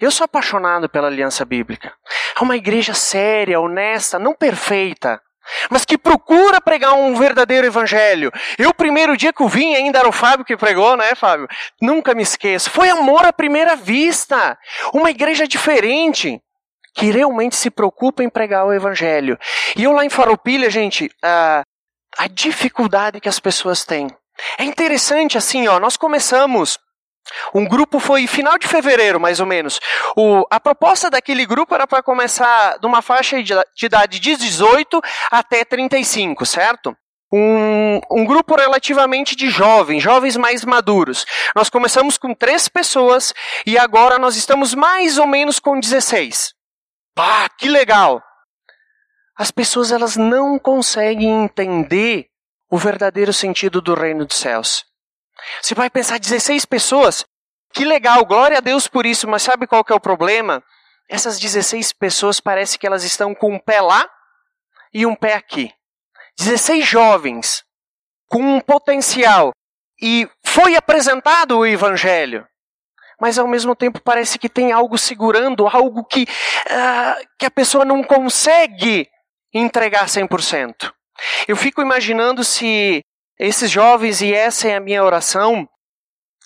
Eu 0.00 0.10
sou 0.10 0.24
apaixonado 0.24 0.88
pela 0.88 1.06
aliança 1.06 1.44
bíblica. 1.44 1.92
É 2.38 2.42
uma 2.42 2.56
igreja 2.56 2.94
séria, 2.94 3.60
honesta, 3.60 4.18
não 4.18 4.34
perfeita, 4.34 5.20
mas 5.70 5.84
que 5.84 5.96
procura 5.96 6.60
pregar 6.60 6.94
um 6.94 7.14
verdadeiro 7.14 7.66
evangelho. 7.66 8.32
Eu, 8.58 8.70
o 8.70 8.74
primeiro 8.74 9.16
dia 9.16 9.32
que 9.32 9.42
eu 9.42 9.48
vim, 9.48 9.74
ainda 9.74 9.98
era 9.98 10.08
o 10.08 10.12
Fábio 10.12 10.44
que 10.44 10.56
pregou, 10.56 10.96
né, 10.96 11.14
Fábio? 11.14 11.46
Nunca 11.80 12.14
me 12.14 12.22
esqueço. 12.22 12.70
Foi 12.70 12.88
amor 12.88 13.24
à 13.24 13.32
primeira 13.32 13.76
vista. 13.76 14.58
Uma 14.92 15.10
igreja 15.10 15.46
diferente, 15.46 16.40
que 16.94 17.10
realmente 17.10 17.56
se 17.56 17.70
preocupa 17.70 18.22
em 18.22 18.28
pregar 18.28 18.64
o 18.66 18.72
evangelho. 18.72 19.38
E 19.76 19.84
eu 19.84 19.92
lá 19.92 20.04
em 20.04 20.10
Faropilha, 20.10 20.70
gente, 20.70 21.10
a, 21.22 21.62
a 22.18 22.28
dificuldade 22.28 23.20
que 23.20 23.28
as 23.28 23.38
pessoas 23.38 23.84
têm. 23.84 24.08
É 24.58 24.64
interessante, 24.64 25.38
assim, 25.38 25.68
ó, 25.68 25.78
nós 25.78 25.96
começamos 25.96 26.78
um 27.54 27.64
grupo 27.64 27.98
foi 27.98 28.26
final 28.26 28.58
de 28.58 28.66
fevereiro, 28.66 29.20
mais 29.20 29.40
ou 29.40 29.46
menos. 29.46 29.80
O, 30.16 30.44
a 30.50 30.60
proposta 30.60 31.10
daquele 31.10 31.46
grupo 31.46 31.74
era 31.74 31.86
para 31.86 32.02
começar 32.02 32.78
de 32.78 32.86
uma 32.86 33.02
faixa 33.02 33.42
de, 33.42 33.54
de 33.74 33.86
idade 33.86 34.20
de 34.20 34.36
18 34.36 35.00
até 35.30 35.64
35, 35.64 36.44
certo? 36.44 36.96
Um, 37.32 38.00
um, 38.10 38.24
grupo 38.24 38.54
relativamente 38.54 39.34
de 39.34 39.50
jovens, 39.50 40.02
jovens 40.02 40.36
mais 40.36 40.64
maduros. 40.64 41.24
Nós 41.54 41.68
começamos 41.68 42.16
com 42.16 42.32
três 42.32 42.68
pessoas 42.68 43.34
e 43.66 43.76
agora 43.76 44.18
nós 44.18 44.36
estamos 44.36 44.72
mais 44.72 45.18
ou 45.18 45.26
menos 45.26 45.58
com 45.58 45.80
16. 45.80 46.54
Pá, 47.14 47.48
que 47.58 47.68
legal! 47.68 48.22
As 49.36 49.50
pessoas 49.50 49.90
elas 49.90 50.16
não 50.16 50.58
conseguem 50.60 51.44
entender 51.44 52.26
o 52.70 52.78
verdadeiro 52.78 53.32
sentido 53.32 53.80
do 53.80 53.94
reino 53.94 54.24
dos 54.24 54.36
céus. 54.36 54.84
Você 55.60 55.74
vai 55.74 55.90
pensar 55.90 56.18
16 56.18 56.64
pessoas. 56.64 57.24
Que 57.72 57.84
legal, 57.84 58.24
glória 58.24 58.58
a 58.58 58.60
Deus 58.60 58.86
por 58.86 59.04
isso, 59.04 59.28
mas 59.28 59.42
sabe 59.42 59.66
qual 59.66 59.84
que 59.84 59.92
é 59.92 59.96
o 59.96 60.00
problema? 60.00 60.62
Essas 61.08 61.38
16 61.38 61.92
pessoas 61.92 62.40
parece 62.40 62.78
que 62.78 62.86
elas 62.86 63.04
estão 63.04 63.34
com 63.34 63.54
um 63.54 63.58
pé 63.58 63.80
lá 63.80 64.08
e 64.92 65.04
um 65.04 65.14
pé 65.14 65.34
aqui. 65.34 65.72
16 66.38 66.86
jovens 66.86 67.64
com 68.28 68.56
um 68.56 68.60
potencial 68.60 69.52
e 70.00 70.28
foi 70.44 70.76
apresentado 70.76 71.58
o 71.58 71.66
evangelho. 71.66 72.46
Mas 73.20 73.38
ao 73.38 73.46
mesmo 73.46 73.76
tempo 73.76 74.00
parece 74.00 74.38
que 74.38 74.48
tem 74.48 74.72
algo 74.72 74.98
segurando, 74.98 75.68
algo 75.68 76.04
que, 76.04 76.22
uh, 76.22 77.28
que 77.38 77.46
a 77.46 77.50
pessoa 77.50 77.84
não 77.84 78.02
consegue 78.02 79.08
entregar 79.52 80.06
100%. 80.06 80.92
Eu 81.46 81.56
fico 81.56 81.80
imaginando 81.80 82.42
se 82.42 83.02
esses 83.38 83.70
jovens, 83.70 84.20
e 84.20 84.32
essa 84.32 84.68
é 84.68 84.76
a 84.76 84.80
minha 84.80 85.02
oração, 85.02 85.68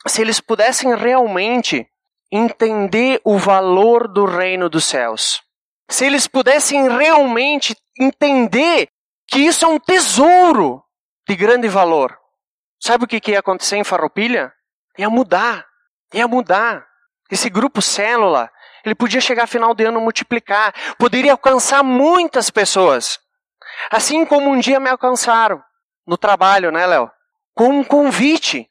se 0.07 0.23
eles 0.23 0.41
pudessem 0.41 0.95
realmente 0.95 1.87
entender 2.31 3.21
o 3.25 3.39
valor 3.39 4.09
do 4.09 4.25
reino 4.25 4.69
dos 4.69 4.85
céus, 4.85 5.43
se 5.91 6.05
eles 6.05 6.27
pudessem 6.27 6.89
realmente 6.89 7.77
entender 7.99 8.89
que 9.27 9.41
isso 9.41 9.65
é 9.65 9.69
um 9.69 9.79
tesouro 9.79 10.83
de 11.29 11.37
grande 11.37 11.69
valor. 11.69 12.17
Sabe 12.81 13.05
o 13.05 13.07
que 13.07 13.31
ia 13.31 13.41
acontecer 13.41 13.77
em 13.77 13.85
Farroupilha? 13.85 14.53
Ia 14.97 15.11
mudar, 15.11 15.67
ia 16.15 16.29
mudar. 16.29 16.87
Esse 17.31 17.51
grupo 17.51 17.83
célula, 17.83 18.51
ele 18.85 18.95
podia 18.95 19.21
chegar 19.21 19.47
final 19.47 19.75
de 19.75 19.85
ano 19.85 20.01
multiplicar, 20.01 20.73
poderia 20.99 21.33
alcançar 21.33 21.83
muitas 21.83 22.49
pessoas. 22.49 23.19
Assim 23.91 24.25
como 24.25 24.51
um 24.51 24.59
dia 24.59 24.81
me 24.81 24.89
alcançaram 24.89 25.63
no 26.09 26.17
trabalho, 26.17 26.73
né, 26.73 26.87
Léo? 26.87 27.11
Com 27.55 27.69
um 27.69 27.85
convite. 27.85 28.69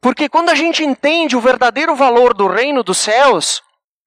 Porque 0.00 0.28
quando 0.28 0.50
a 0.50 0.54
gente 0.54 0.84
entende 0.84 1.34
o 1.34 1.40
verdadeiro 1.40 1.96
valor 1.96 2.34
do 2.34 2.46
reino 2.46 2.82
dos 2.82 2.98
céus, 2.98 3.62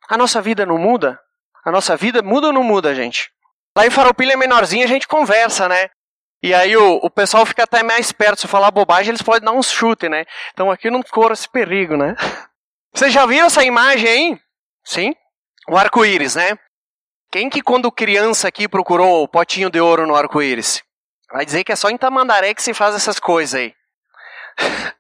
a 0.07 0.17
nossa 0.17 0.41
vida 0.41 0.65
não 0.65 0.77
muda. 0.77 1.19
A 1.65 1.71
nossa 1.71 1.97
vida 1.97 2.21
muda 2.21 2.47
ou 2.47 2.53
não 2.53 2.63
muda, 2.63 2.93
gente? 2.93 3.31
Lá 3.75 3.85
em 3.85 3.89
Faropilha 3.89 4.37
menorzinha 4.37 4.85
a 4.85 4.87
gente 4.87 5.07
conversa, 5.07 5.67
né? 5.67 5.89
E 6.43 6.53
aí 6.53 6.75
o, 6.75 6.95
o 6.97 7.09
pessoal 7.09 7.45
fica 7.45 7.63
até 7.63 7.81
mais 7.81 8.11
perto. 8.11 8.41
Se 8.41 8.47
falar 8.47 8.71
bobagem, 8.71 9.09
eles 9.09 9.21
podem 9.21 9.45
dar 9.45 9.51
um 9.51 9.63
chute, 9.63 10.07
né? 10.07 10.25
Então 10.53 10.69
aqui 10.69 10.89
não 10.89 11.01
corre 11.01 11.33
esse 11.33 11.49
perigo, 11.49 11.97
né? 11.97 12.15
Vocês 12.93 13.11
já 13.11 13.25
viram 13.25 13.47
essa 13.47 13.63
imagem 13.63 14.07
aí? 14.07 14.39
Sim? 14.83 15.15
O 15.67 15.77
arco-íris, 15.77 16.35
né? 16.35 16.57
Quem 17.31 17.49
que 17.49 17.61
quando 17.61 17.91
criança 17.91 18.47
aqui 18.47 18.67
procurou 18.67 19.23
o 19.23 19.27
potinho 19.27 19.69
de 19.69 19.79
ouro 19.79 20.05
no 20.05 20.15
arco-íris? 20.15 20.83
Vai 21.31 21.45
dizer 21.45 21.63
que 21.63 21.71
é 21.71 21.75
só 21.75 21.89
em 21.89 21.97
Tamandaré 21.97 22.53
que 22.53 22.61
se 22.61 22.73
faz 22.73 22.93
essas 22.93 23.19
coisas 23.19 23.59
aí. 23.59 23.73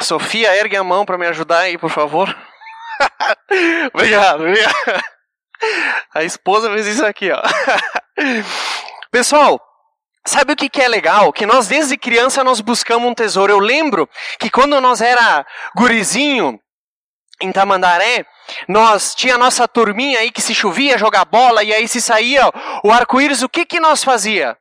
Sofia, 0.00 0.54
ergue 0.56 0.76
a 0.76 0.84
mão 0.84 1.04
para 1.04 1.16
me 1.16 1.26
ajudar 1.26 1.60
aí, 1.60 1.78
por 1.78 1.90
favor. 1.90 2.28
obrigado, 3.94 4.40
obrigado. 4.40 5.04
A 6.14 6.24
esposa 6.24 6.70
fez 6.70 6.86
isso 6.86 7.06
aqui, 7.06 7.30
ó. 7.30 7.40
Pessoal, 9.10 9.60
sabe 10.26 10.52
o 10.52 10.56
que, 10.56 10.68
que 10.68 10.82
é 10.82 10.88
legal? 10.88 11.32
Que 11.32 11.46
nós 11.46 11.68
desde 11.68 11.96
criança 11.96 12.42
nós 12.44 12.60
buscamos 12.60 13.08
um 13.08 13.14
tesouro. 13.14 13.52
Eu 13.52 13.60
lembro 13.60 14.08
que 14.38 14.50
quando 14.50 14.80
nós 14.80 15.00
era 15.00 15.46
gurizinho 15.76 16.60
em 17.40 17.52
Tamandaré, 17.52 18.26
nós 18.68 19.14
tinha 19.14 19.36
a 19.36 19.38
nossa 19.38 19.66
turminha 19.66 20.18
aí 20.18 20.30
que 20.30 20.42
se 20.42 20.54
chovia 20.54 20.98
jogar 20.98 21.24
bola 21.24 21.62
e 21.62 21.72
aí 21.72 21.88
se 21.88 22.00
saía 22.00 22.50
o 22.82 22.90
arco-íris, 22.90 23.42
o 23.42 23.48
que 23.48 23.64
que 23.64 23.80
nós 23.80 24.04
fazia? 24.04 24.56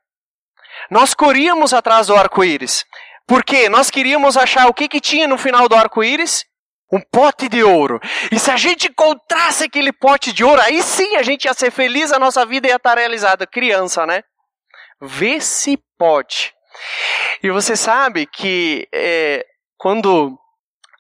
Nós 0.91 1.13
corríamos 1.13 1.73
atrás 1.73 2.07
do 2.07 2.15
arco-íris. 2.15 2.85
Por 3.25 3.45
quê? 3.45 3.69
Nós 3.69 3.89
queríamos 3.89 4.35
achar 4.35 4.67
o 4.67 4.73
que, 4.73 4.89
que 4.89 4.99
tinha 4.99 5.25
no 5.25 5.37
final 5.37 5.69
do 5.69 5.75
arco-íris? 5.75 6.45
Um 6.91 6.99
pote 6.99 7.47
de 7.47 7.63
ouro. 7.63 7.97
E 8.29 8.37
se 8.37 8.51
a 8.51 8.57
gente 8.57 8.89
encontrasse 8.89 9.63
aquele 9.63 9.93
pote 9.93 10.33
de 10.33 10.43
ouro, 10.43 10.61
aí 10.61 10.83
sim 10.83 11.15
a 11.15 11.23
gente 11.23 11.45
ia 11.45 11.53
ser 11.53 11.71
feliz, 11.71 12.11
a 12.11 12.19
nossa 12.19 12.45
vida 12.45 12.67
ia 12.67 12.75
estar 12.75 12.97
realizada. 12.97 13.47
Criança, 13.47 14.05
né? 14.05 14.21
Vê 15.01 15.39
se 15.39 15.79
pode. 15.97 16.53
E 17.41 17.49
você 17.49 17.77
sabe 17.77 18.25
que 18.25 18.85
é, 18.93 19.45
quando 19.77 20.37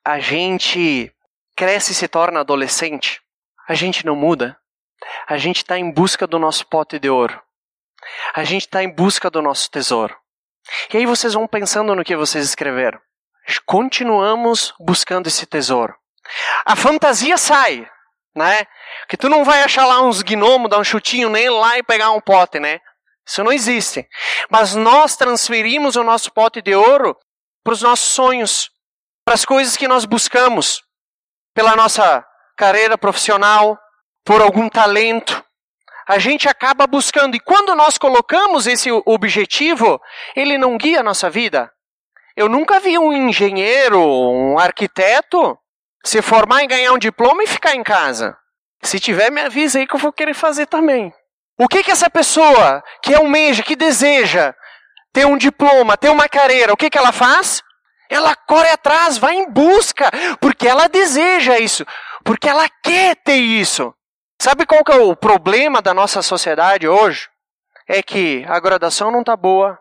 a 0.05 0.19
gente 0.19 1.13
cresce 1.53 1.91
e 1.91 1.95
se 1.95 2.07
torna 2.07 2.39
adolescente, 2.39 3.19
a 3.67 3.73
gente 3.73 4.05
não 4.05 4.15
muda. 4.15 4.57
A 5.27 5.37
gente 5.37 5.57
está 5.57 5.77
em 5.77 5.91
busca 5.91 6.25
do 6.25 6.39
nosso 6.39 6.65
pote 6.67 6.97
de 6.97 7.09
ouro. 7.09 7.41
A 8.33 8.43
gente 8.43 8.63
está 8.63 8.83
em 8.83 8.93
busca 8.93 9.29
do 9.29 9.41
nosso 9.41 9.69
tesouro. 9.69 10.15
E 10.93 10.97
aí 10.97 11.05
vocês 11.05 11.33
vão 11.33 11.47
pensando 11.47 11.95
no 11.95 12.03
que 12.03 12.15
vocês 12.15 12.45
escreveram. 12.45 12.99
Continuamos 13.65 14.73
buscando 14.79 15.27
esse 15.27 15.45
tesouro. 15.45 15.93
A 16.65 16.75
fantasia 16.75 17.37
sai, 17.37 17.87
né? 18.35 18.65
Que 19.09 19.17
tu 19.17 19.27
não 19.27 19.43
vai 19.43 19.63
achar 19.63 19.85
lá 19.85 20.01
uns 20.01 20.21
gnomos, 20.21 20.69
dar 20.69 20.79
um 20.79 20.83
chutinho 20.83 21.29
nele 21.29 21.49
lá 21.49 21.77
e 21.77 21.83
pegar 21.83 22.11
um 22.11 22.21
pote, 22.21 22.59
né? 22.59 22.79
Isso 23.27 23.43
não 23.43 23.51
existe. 23.51 24.07
Mas 24.49 24.75
nós 24.75 25.15
transferimos 25.15 25.95
o 25.95 26.03
nosso 26.03 26.31
pote 26.31 26.61
de 26.61 26.75
ouro 26.75 27.17
para 27.63 27.73
os 27.73 27.81
nossos 27.81 28.11
sonhos, 28.11 28.69
para 29.25 29.33
as 29.33 29.45
coisas 29.45 29.77
que 29.77 29.87
nós 29.87 30.05
buscamos, 30.05 30.81
pela 31.53 31.75
nossa 31.75 32.25
carreira 32.57 32.97
profissional, 32.97 33.77
por 34.25 34.41
algum 34.41 34.69
talento, 34.69 35.43
a 36.11 36.19
gente 36.19 36.49
acaba 36.49 36.85
buscando. 36.85 37.37
E 37.37 37.39
quando 37.39 37.73
nós 37.73 37.97
colocamos 37.97 38.67
esse 38.67 38.91
objetivo, 39.05 39.97
ele 40.35 40.57
não 40.57 40.77
guia 40.77 40.99
a 40.99 41.03
nossa 41.03 41.29
vida. 41.29 41.71
Eu 42.35 42.49
nunca 42.49 42.81
vi 42.81 42.97
um 42.97 43.13
engenheiro, 43.13 43.97
um 43.97 44.59
arquiteto, 44.59 45.57
se 46.03 46.21
formar 46.21 46.63
e 46.63 46.67
ganhar 46.67 46.91
um 46.91 46.97
diploma 46.97 47.43
e 47.43 47.47
ficar 47.47 47.75
em 47.75 47.83
casa. 47.83 48.35
Se 48.83 48.99
tiver, 48.99 49.31
me 49.31 49.39
avisa 49.39 49.79
aí 49.79 49.87
que 49.87 49.95
eu 49.95 49.99
vou 49.99 50.11
querer 50.11 50.33
fazer 50.33 50.65
também. 50.65 51.13
O 51.57 51.69
que 51.69 51.81
que 51.81 51.91
essa 51.91 52.09
pessoa 52.09 52.83
que 53.01 53.13
almeja, 53.13 53.63
que 53.63 53.77
deseja 53.77 54.53
ter 55.13 55.25
um 55.25 55.37
diploma, 55.37 55.95
ter 55.95 56.09
uma 56.09 56.27
carreira, 56.27 56.73
o 56.73 56.77
que 56.77 56.89
que 56.89 56.97
ela 56.97 57.13
faz? 57.13 57.63
Ela 58.09 58.35
corre 58.35 58.69
atrás, 58.69 59.17
vai 59.17 59.35
em 59.35 59.49
busca, 59.49 60.11
porque 60.41 60.67
ela 60.67 60.89
deseja 60.89 61.57
isso, 61.57 61.85
porque 62.25 62.49
ela 62.49 62.67
quer 62.83 63.15
ter 63.15 63.37
isso. 63.37 63.93
Sabe 64.41 64.65
qual 64.65 64.83
que 64.83 64.91
é 64.91 64.95
o 64.95 65.15
problema 65.15 65.83
da 65.83 65.93
nossa 65.93 66.19
sociedade 66.23 66.87
hoje? 66.87 67.29
É 67.87 68.01
que 68.01 68.43
a 68.49 68.59
graduação 68.59 69.11
não 69.11 69.19
está 69.19 69.37
boa, 69.37 69.77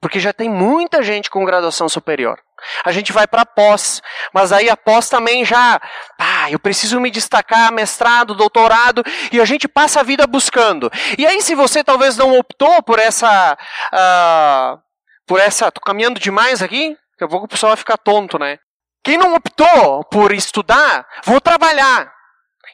porque 0.00 0.20
já 0.20 0.32
tem 0.32 0.48
muita 0.48 1.02
gente 1.02 1.28
com 1.28 1.44
graduação 1.44 1.88
superior. 1.88 2.38
A 2.84 2.92
gente 2.92 3.12
vai 3.12 3.26
para 3.26 3.44
pós, 3.44 4.00
mas 4.32 4.52
aí 4.52 4.70
a 4.70 4.76
pós 4.76 5.08
também 5.08 5.44
já, 5.44 5.80
ah, 6.20 6.48
eu 6.52 6.58
preciso 6.60 7.00
me 7.00 7.10
destacar, 7.10 7.72
mestrado, 7.72 8.32
doutorado, 8.36 9.02
e 9.32 9.40
a 9.40 9.44
gente 9.44 9.66
passa 9.66 9.98
a 9.98 10.04
vida 10.04 10.24
buscando. 10.24 10.88
E 11.18 11.26
aí 11.26 11.42
se 11.42 11.56
você 11.56 11.82
talvez 11.82 12.16
não 12.16 12.38
optou 12.38 12.80
por 12.84 13.00
essa, 13.00 13.58
uh, 13.92 14.80
por 15.26 15.40
essa, 15.40 15.72
tô 15.72 15.80
caminhando 15.80 16.20
demais 16.20 16.62
aqui, 16.62 16.96
daqui 17.10 17.24
a 17.24 17.28
pouco 17.28 17.46
o 17.46 17.48
pessoal 17.48 17.70
vai 17.70 17.76
ficar 17.76 17.98
tonto, 17.98 18.38
né? 18.38 18.60
Quem 19.02 19.18
não 19.18 19.34
optou 19.34 20.04
por 20.04 20.30
estudar, 20.30 21.04
vou 21.24 21.40
trabalhar. 21.40 22.12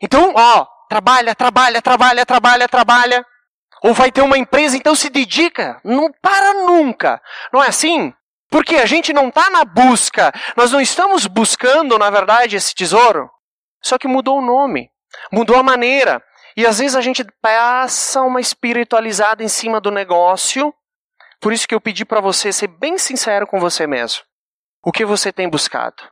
Então, 0.03 0.35
ó, 0.37 0.67
trabalha, 0.93 1.35
trabalha, 1.35 1.81
trabalha, 1.81 2.27
trabalha, 2.27 2.69
trabalha. 2.69 3.27
Ou 3.83 3.95
vai 3.95 4.13
ter 4.13 4.21
uma 4.21 4.37
empresa, 4.37 4.77
então 4.77 4.95
se 4.95 5.09
dedica. 5.09 5.81
Não 5.83 6.13
para 6.21 6.53
nunca. 6.67 7.21
Não 7.51 7.63
é 7.63 7.69
assim? 7.69 8.13
Porque 8.51 8.77
a 8.77 8.85
gente 8.85 9.11
não 9.11 9.29
está 9.29 9.49
na 9.49 9.65
busca. 9.65 10.31
Nós 10.55 10.71
não 10.71 10.81
estamos 10.81 11.27
buscando, 11.27 11.99
na 11.99 12.11
verdade, 12.11 12.57
esse 12.57 12.75
tesouro. 12.75 13.31
Só 13.83 13.97
que 13.97 14.07
mudou 14.07 14.39
o 14.39 14.45
nome. 14.45 14.91
Mudou 15.33 15.57
a 15.57 15.63
maneira. 15.63 16.23
E 16.55 16.67
às 16.67 16.79
vezes 16.79 16.95
a 16.95 17.01
gente 17.01 17.25
passa 17.41 18.21
uma 18.21 18.41
espiritualizada 18.41 19.43
em 19.43 19.49
cima 19.49 19.81
do 19.81 19.91
negócio. 19.91 20.75
Por 21.41 21.55
isso 21.55 21.67
que 21.67 21.75
eu 21.75 21.81
pedi 21.81 22.05
para 22.05 22.21
você 22.21 22.53
ser 22.53 22.69
bem 22.69 22.99
sincero 22.99 23.47
com 23.47 23.59
você 23.59 23.87
mesmo. 23.87 24.23
O 24.85 24.93
que 24.93 25.07
você 25.07 25.33
tem 25.33 25.49
buscado? 25.49 26.03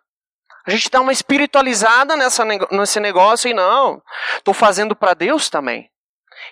A 0.66 0.70
gente 0.70 0.90
dá 0.90 1.00
uma 1.00 1.12
espiritualizada 1.12 2.16
nessa, 2.16 2.44
nesse 2.44 3.00
negócio 3.00 3.48
e 3.48 3.54
não, 3.54 4.02
estou 4.36 4.54
fazendo 4.54 4.94
para 4.94 5.14
Deus 5.14 5.48
também. 5.48 5.90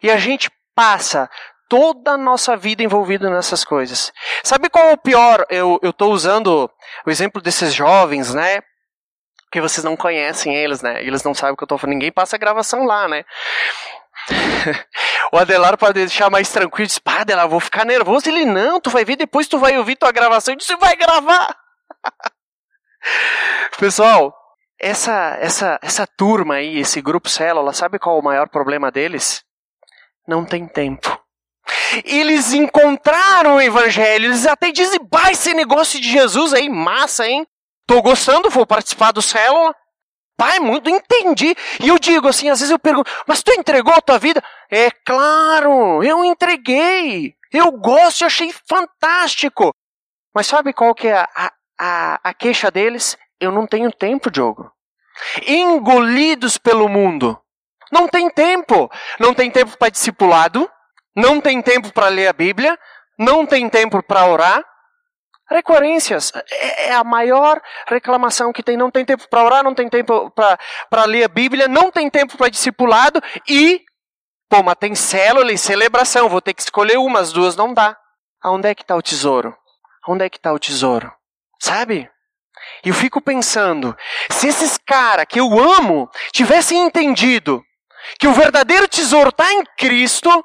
E 0.03 0.11
a 0.11 0.17
gente 0.17 0.51
passa 0.75 1.29
toda 1.69 2.13
a 2.13 2.19
nossa 2.19 2.57
vida 2.57 2.83
envolvida 2.83 3.29
nessas 3.29 3.65
coisas. 3.65 4.13
Sabe 4.43 4.71
qual 4.71 4.85
é 4.85 4.93
o 4.93 4.99
pior? 4.99 5.45
Eu 5.51 5.79
estou 5.83 6.13
usando 6.13 6.71
o 7.07 7.11
exemplo 7.11 7.43
desses 7.43 7.75
jovens, 7.75 8.33
né? 8.33 8.63
Porque 9.45 9.61
vocês 9.61 9.85
não 9.85 9.97
conhecem 9.97 10.55
eles, 10.55 10.83
né? 10.83 11.03
Eles 11.03 11.23
não 11.23 11.35
sabem 11.35 11.55
o 11.55 11.57
que 11.57 11.63
eu 11.63 11.67
estou 11.67 11.79
falando. 11.79 11.95
Ninguém 11.95 12.13
passa 12.13 12.37
a 12.37 12.39
gravação 12.39 12.85
lá, 12.85 13.09
né? 13.09 13.25
o 15.33 15.39
Adelar 15.39 15.77
pode 15.79 15.95
deixar 15.95 16.31
mais 16.31 16.51
tranquilo. 16.51 16.87
Diz, 16.87 16.99
pá, 16.99 17.21
Adelar, 17.21 17.49
vou 17.49 17.61
ficar 17.61 17.85
nervoso. 17.85 18.29
Ele, 18.29 18.45
não, 18.45 18.81
tu 18.81 18.91
vai 18.91 19.05
ver, 19.05 19.17
depois 19.17 19.49
tu 19.49 19.59
vai 19.59 19.77
ouvir 19.79 19.97
tua 19.97 20.13
gravação. 20.13 20.53
Eu 20.53 20.59
disse, 20.59 20.77
vai 20.77 20.97
gravar. 20.97 21.57
Pessoal, 23.79 24.35
essa, 24.81 25.37
essa, 25.41 25.79
essa 25.83 26.07
turma 26.07 26.55
aí, 26.55 26.79
esse 26.79 27.01
grupo 27.01 27.29
célula, 27.29 27.73
sabe 27.73 27.99
qual 27.99 28.17
é 28.17 28.21
o 28.21 28.25
maior 28.25 28.49
problema 28.49 28.91
deles? 28.91 29.43
Não 30.27 30.45
tem 30.45 30.67
tempo. 30.67 31.19
Eles 32.05 32.53
encontraram 32.53 33.57
o 33.57 33.61
evangelho, 33.61 34.27
eles 34.27 34.47
até 34.47 34.71
dizem, 34.71 35.01
bah, 35.11 35.31
esse 35.31 35.53
negócio 35.55 36.01
de 36.01 36.11
Jesus 36.11 36.53
aí, 36.55 36.69
massa, 36.69 37.27
hein? 37.27 37.47
Tô 37.87 38.03
gostando, 38.03 38.51
vou 38.51 38.67
participar 38.67 39.13
do 39.13 39.23
célula. 39.23 39.75
Pai, 40.37 40.61
muito 40.61 40.89
entendi. 40.89 41.55
E 41.83 41.89
eu 41.89 41.99
digo 41.99 42.29
assim, 42.29 42.49
às 42.49 42.61
vezes 42.61 42.71
eu 42.71 42.79
pergunto, 42.79 43.11
mas 43.27 43.43
tu 43.43 43.51
entregou 43.53 43.93
a 43.93 44.01
tua 44.01 44.19
vida? 44.19 44.43
É 44.71 44.91
claro, 45.05 46.03
eu 46.05 46.25
entreguei. 46.25 47.35
Eu 47.53 47.73
gosto, 47.73 48.23
eu 48.23 48.27
achei 48.27 48.53
fantástico. 48.69 49.73
Mas 50.35 50.47
sabe 50.47 50.73
qual 50.73 50.95
que 50.95 51.09
é 51.09 51.15
a, 51.15 51.29
a, 51.35 51.53
a 51.79 52.35
queixa 52.35 52.71
deles? 52.71 53.17
Eu 53.41 53.53
não 53.53 53.67
tenho 53.67 53.93
tempo, 53.93 54.31
Diogo. 54.31 54.71
Engolidos 55.47 56.59
pelo 56.59 56.89
mundo. 56.89 57.39
Não 57.93 58.09
tem 58.09 58.29
tempo. 58.31 58.91
Não 59.19 59.33
tem 59.33 59.51
tempo 59.51 59.77
para 59.79 59.91
discipulado. 59.91 60.69
Não 61.15 61.41
tem 61.41 61.63
tempo 61.63 61.93
para 61.93 62.09
ler 62.09 62.29
a 62.29 62.33
Bíblia. 62.33 62.79
Não 63.19 63.47
tem 63.47 63.69
tempo 63.69 64.03
para 64.03 64.27
orar. 64.27 64.65
Recorrências 65.51 66.31
é, 66.51 66.89
é 66.89 66.93
a 66.93 67.03
maior 67.03 67.61
reclamação 67.87 68.53
que 68.53 68.63
tem. 68.63 68.77
Não 68.77 68.91
tem 68.91 69.05
tempo 69.05 69.27
para 69.29 69.45
orar, 69.45 69.65
não 69.65 69.75
tem 69.75 69.89
tempo 69.89 70.31
para 70.31 71.05
ler 71.07 71.25
a 71.25 71.29
Bíblia, 71.29 71.67
não 71.67 71.91
tem 71.91 72.11
tempo 72.11 72.37
para 72.37 72.51
discipulado 72.51 73.19
e, 73.49 73.83
pô, 74.49 74.63
mas 74.63 74.77
tem 74.79 74.95
célula 74.95 75.51
e 75.51 75.57
celebração, 75.57 76.29
vou 76.29 76.43
ter 76.43 76.53
que 76.53 76.61
escolher 76.61 76.99
uma, 76.99 77.21
as 77.21 77.33
duas 77.33 77.57
não 77.57 77.73
dá. 77.73 77.97
Aonde 78.43 78.69
é 78.69 78.75
que 78.75 78.83
está 78.83 78.95
o 78.95 79.01
tesouro? 79.01 79.57
Onde 80.07 80.25
é 80.25 80.29
que 80.29 80.37
está 80.37 80.53
o 80.53 80.59
tesouro? 80.59 81.11
Sabe? 81.59 82.11
Eu 82.85 82.95
fico 82.95 83.21
pensando, 83.21 83.97
se 84.31 84.49
esses 84.49 84.79
caras 84.79 85.27
que 85.29 85.41
eu 85.41 85.59
amo 85.59 86.09
tivessem 86.33 86.85
entendido 86.85 87.63
que 88.19 88.29
o 88.29 88.33
verdadeiro 88.33 88.87
tesouro 88.87 89.31
está 89.31 89.53
em 89.53 89.65
Cristo, 89.77 90.45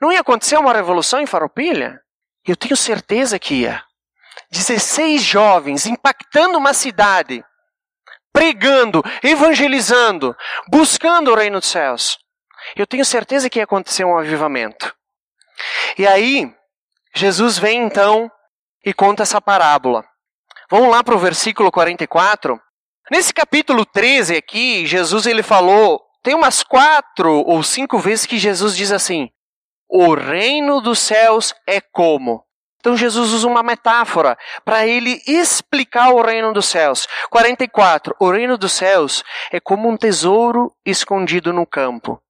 não 0.00 0.12
ia 0.12 0.20
acontecer 0.20 0.56
uma 0.56 0.72
revolução 0.72 1.20
em 1.20 1.26
Faropilha? 1.26 2.00
Eu 2.46 2.56
tenho 2.56 2.76
certeza 2.76 3.38
que 3.38 3.62
ia. 3.62 3.82
16 4.50 5.22
jovens 5.22 5.86
impactando 5.86 6.58
uma 6.58 6.72
cidade, 6.72 7.44
pregando, 8.32 9.02
evangelizando, 9.22 10.36
buscando 10.68 11.32
o 11.32 11.34
reino 11.34 11.58
dos 11.58 11.68
céus. 11.68 12.18
Eu 12.76 12.86
tenho 12.86 13.04
certeza 13.04 13.50
que 13.50 13.58
ia 13.58 13.64
acontecer 13.64 14.04
um 14.04 14.16
avivamento. 14.16 14.94
E 15.98 16.06
aí, 16.06 16.52
Jesus 17.14 17.58
vem 17.58 17.82
então 17.82 18.30
e 18.84 18.92
conta 18.92 19.22
essa 19.22 19.40
parábola. 19.40 20.04
Vamos 20.70 20.90
lá 20.90 21.04
para 21.04 21.14
o 21.14 21.18
versículo 21.18 21.70
44. 21.70 22.60
Nesse 23.10 23.32
capítulo 23.32 23.86
13 23.86 24.36
aqui, 24.36 24.84
Jesus 24.84 25.26
ele 25.26 25.42
falou, 25.42 26.02
tem 26.24 26.34
umas 26.34 26.64
quatro 26.64 27.44
ou 27.46 27.62
cinco 27.62 28.00
vezes 28.00 28.26
que 28.26 28.36
Jesus 28.36 28.76
diz 28.76 28.90
assim: 28.90 29.28
o 29.88 30.14
reino 30.14 30.80
dos 30.80 30.98
céus 30.98 31.54
é 31.68 31.80
como. 31.80 32.44
Então 32.80 32.96
Jesus 32.96 33.32
usa 33.32 33.46
uma 33.46 33.62
metáfora 33.62 34.36
para 34.64 34.84
ele 34.84 35.22
explicar 35.24 36.10
o 36.10 36.20
reino 36.20 36.52
dos 36.52 36.66
céus. 36.66 37.06
44. 37.30 38.16
O 38.18 38.30
reino 38.30 38.58
dos 38.58 38.72
céus 38.72 39.22
é 39.52 39.60
como 39.60 39.88
um 39.88 39.96
tesouro 39.96 40.72
escondido 40.84 41.52
no 41.52 41.64
campo. 41.64 42.20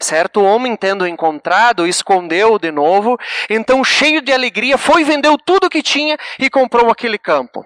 Certo 0.00 0.42
homem, 0.42 0.76
tendo 0.76 1.06
encontrado, 1.06 1.86
escondeu 1.86 2.58
de 2.58 2.70
novo, 2.70 3.18
então, 3.50 3.84
cheio 3.84 4.22
de 4.22 4.32
alegria, 4.32 4.78
foi, 4.78 5.04
vendeu 5.04 5.36
tudo 5.36 5.70
que 5.70 5.82
tinha 5.82 6.16
e 6.38 6.48
comprou 6.48 6.90
aquele 6.90 7.18
campo. 7.18 7.64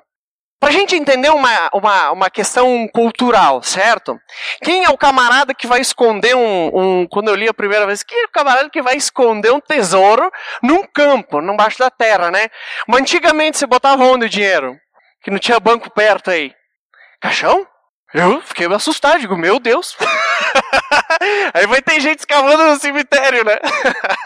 Para 0.58 0.70
a 0.70 0.72
gente 0.72 0.96
entender 0.96 1.28
uma, 1.28 1.70
uma, 1.72 2.10
uma 2.12 2.30
questão 2.30 2.88
cultural, 2.88 3.62
certo? 3.62 4.18
Quem 4.62 4.84
é 4.84 4.88
o 4.88 4.96
camarada 4.96 5.54
que 5.54 5.66
vai 5.66 5.80
esconder 5.80 6.34
um, 6.34 6.70
um. 6.74 7.06
Quando 7.06 7.28
eu 7.28 7.34
li 7.34 7.46
a 7.46 7.54
primeira 7.54 7.86
vez, 7.86 8.02
quem 8.02 8.22
é 8.22 8.24
o 8.24 8.30
camarada 8.30 8.70
que 8.70 8.80
vai 8.80 8.96
esconder 8.96 9.52
um 9.52 9.60
tesouro 9.60 10.30
num 10.62 10.82
campo, 10.86 11.40
embaixo 11.40 11.78
da 11.78 11.90
terra, 11.90 12.30
né? 12.30 12.48
Mas 12.88 13.02
antigamente 13.02 13.58
você 13.58 13.66
botava 13.66 14.02
onde 14.04 14.26
o 14.26 14.28
dinheiro? 14.30 14.74
Que 15.22 15.30
não 15.30 15.38
tinha 15.38 15.60
banco 15.60 15.90
perto 15.90 16.30
aí. 16.30 16.54
Caixão? 17.20 17.66
Eu 18.14 18.40
fiquei 18.40 18.66
assustado, 18.72 19.20
digo, 19.20 19.36
meu 19.36 19.58
Deus. 19.58 19.94
aí 21.52 21.66
vai 21.66 21.82
ter 21.82 22.00
gente 22.00 22.20
escavando 22.20 22.64
no 22.64 22.76
cemitério, 22.76 23.44
né? 23.44 23.58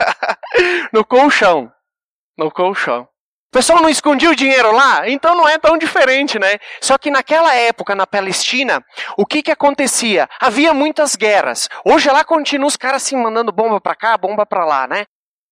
no 0.93 1.05
colchão. 1.05 1.73
No 2.39 2.53
colchão. 2.53 3.09
O 3.51 3.59
pessoal 3.59 3.83
não 3.83 3.89
escondia 3.89 4.31
o 4.31 4.37
dinheiro 4.37 4.71
lá? 4.71 5.09
Então 5.09 5.35
não 5.35 5.49
é 5.49 5.59
tão 5.59 5.77
diferente, 5.77 6.39
né? 6.39 6.61
Só 6.81 6.97
que 6.97 7.11
naquela 7.11 7.53
época, 7.53 7.97
na 7.97 8.07
Palestina, 8.07 8.81
o 9.17 9.27
que 9.27 9.43
que 9.43 9.51
acontecia? 9.51 10.29
Havia 10.41 10.73
muitas 10.73 11.17
guerras. 11.17 11.69
Hoje 11.85 12.09
lá 12.09 12.23
continua 12.23 12.69
os 12.69 12.77
caras 12.77 13.03
assim 13.03 13.17
mandando 13.17 13.51
bomba 13.51 13.81
para 13.81 13.97
cá, 13.97 14.17
bomba 14.17 14.47
para 14.47 14.65
lá, 14.65 14.87
né? 14.87 15.05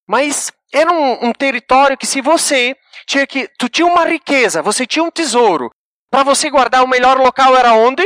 Mas 0.09 0.53
era 0.73 0.93
um, 0.93 1.27
um, 1.27 1.33
território 1.33 1.99
que 1.99 2.07
se 2.07 2.21
você 2.21 2.77
tinha 3.05 3.27
que, 3.27 3.49
tu 3.59 3.69
tinha 3.69 3.87
uma 3.87 4.05
riqueza, 4.05 4.63
você 4.63 4.87
tinha 4.87 5.03
um 5.03 5.11
tesouro, 5.11 5.69
para 6.09 6.23
você 6.23 6.49
guardar 6.49 6.85
o 6.85 6.89
melhor 6.89 7.19
local 7.19 7.57
era 7.57 7.73
onde? 7.73 8.05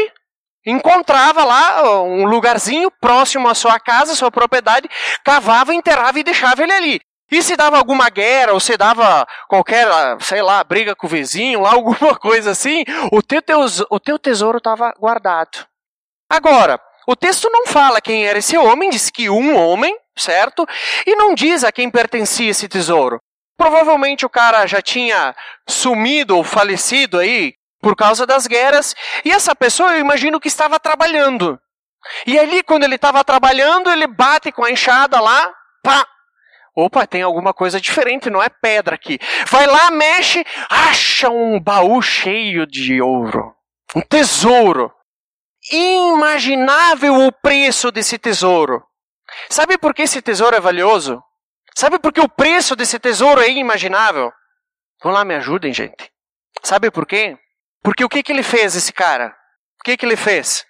Encontrava 0.64 1.44
lá 1.44 2.02
um 2.02 2.24
lugarzinho 2.24 2.90
próximo 2.90 3.46
à 3.46 3.54
sua 3.54 3.78
casa, 3.78 4.14
sua 4.14 4.30
propriedade, 4.30 4.88
cavava, 5.22 5.74
enterrava 5.74 6.18
e 6.18 6.24
deixava 6.24 6.62
ele 6.62 6.72
ali. 6.72 7.00
E 7.32 7.42
se 7.42 7.56
dava 7.56 7.78
alguma 7.78 8.10
guerra, 8.10 8.52
ou 8.52 8.60
se 8.60 8.76
dava 8.76 9.26
qualquer, 9.48 9.88
sei 10.20 10.42
lá, 10.42 10.62
briga 10.62 10.94
com 10.94 11.06
o 11.06 11.10
vizinho, 11.10 11.62
lá, 11.62 11.72
alguma 11.74 12.14
coisa 12.14 12.50
assim, 12.50 12.84
o 13.10 13.22
teu, 13.22 13.40
o 13.88 13.98
teu 13.98 14.18
tesouro 14.18 14.58
estava 14.58 14.92
guardado. 14.98 15.66
Agora, 16.28 16.78
o 17.06 17.16
texto 17.16 17.48
não 17.50 17.66
fala 17.66 18.02
quem 18.02 18.26
era 18.26 18.38
esse 18.38 18.56
homem, 18.58 18.90
diz 18.90 19.08
que 19.08 19.30
um 19.30 19.56
homem, 19.56 19.96
certo? 20.14 20.66
E 21.06 21.16
não 21.16 21.34
diz 21.34 21.64
a 21.64 21.72
quem 21.72 21.90
pertencia 21.90 22.50
esse 22.50 22.68
tesouro. 22.68 23.18
Provavelmente 23.56 24.26
o 24.26 24.30
cara 24.30 24.66
já 24.66 24.82
tinha 24.82 25.34
sumido 25.66 26.36
ou 26.36 26.44
falecido 26.44 27.18
aí 27.18 27.54
por 27.80 27.96
causa 27.96 28.26
das 28.26 28.46
guerras, 28.46 28.94
e 29.24 29.32
essa 29.32 29.56
pessoa 29.56 29.94
eu 29.94 30.00
imagino 30.00 30.38
que 30.38 30.48
estava 30.48 30.78
trabalhando. 30.78 31.58
E 32.26 32.38
ali, 32.38 32.62
quando 32.62 32.84
ele 32.84 32.94
estava 32.96 33.24
trabalhando, 33.24 33.90
ele 33.90 34.06
bate 34.06 34.52
com 34.52 34.64
a 34.64 34.70
enxada 34.70 35.20
lá, 35.20 35.52
pá, 35.82 36.06
Opa, 36.74 37.06
tem 37.06 37.22
alguma 37.22 37.52
coisa 37.52 37.80
diferente, 37.80 38.30
não 38.30 38.42
é 38.42 38.48
pedra 38.48 38.94
aqui. 38.94 39.18
Vai 39.48 39.66
lá, 39.66 39.90
mexe, 39.90 40.44
acha 40.70 41.28
um 41.28 41.60
baú 41.60 42.00
cheio 42.00 42.66
de 42.66 43.00
ouro. 43.02 43.54
Um 43.94 44.00
tesouro. 44.00 44.90
Imaginável 45.70 47.14
o 47.26 47.30
preço 47.30 47.92
desse 47.92 48.18
tesouro. 48.18 48.82
Sabe 49.50 49.76
por 49.76 49.94
que 49.94 50.02
esse 50.02 50.22
tesouro 50.22 50.56
é 50.56 50.60
valioso? 50.60 51.22
Sabe 51.74 51.98
por 51.98 52.12
que 52.12 52.20
o 52.20 52.28
preço 52.28 52.74
desse 52.74 52.98
tesouro 52.98 53.40
é 53.40 53.50
inimaginável? 53.50 54.32
Vamos 55.02 55.18
lá, 55.18 55.24
me 55.24 55.34
ajudem, 55.34 55.72
gente. 55.72 56.10
Sabe 56.62 56.90
por 56.90 57.06
quê? 57.06 57.36
Porque 57.82 58.04
o 58.04 58.08
que, 58.08 58.22
que 58.22 58.32
ele 58.32 58.42
fez, 58.42 58.74
esse 58.74 58.92
cara? 58.92 59.28
O 59.80 59.84
que, 59.84 59.96
que 59.96 60.06
ele 60.06 60.16
fez? 60.16 60.64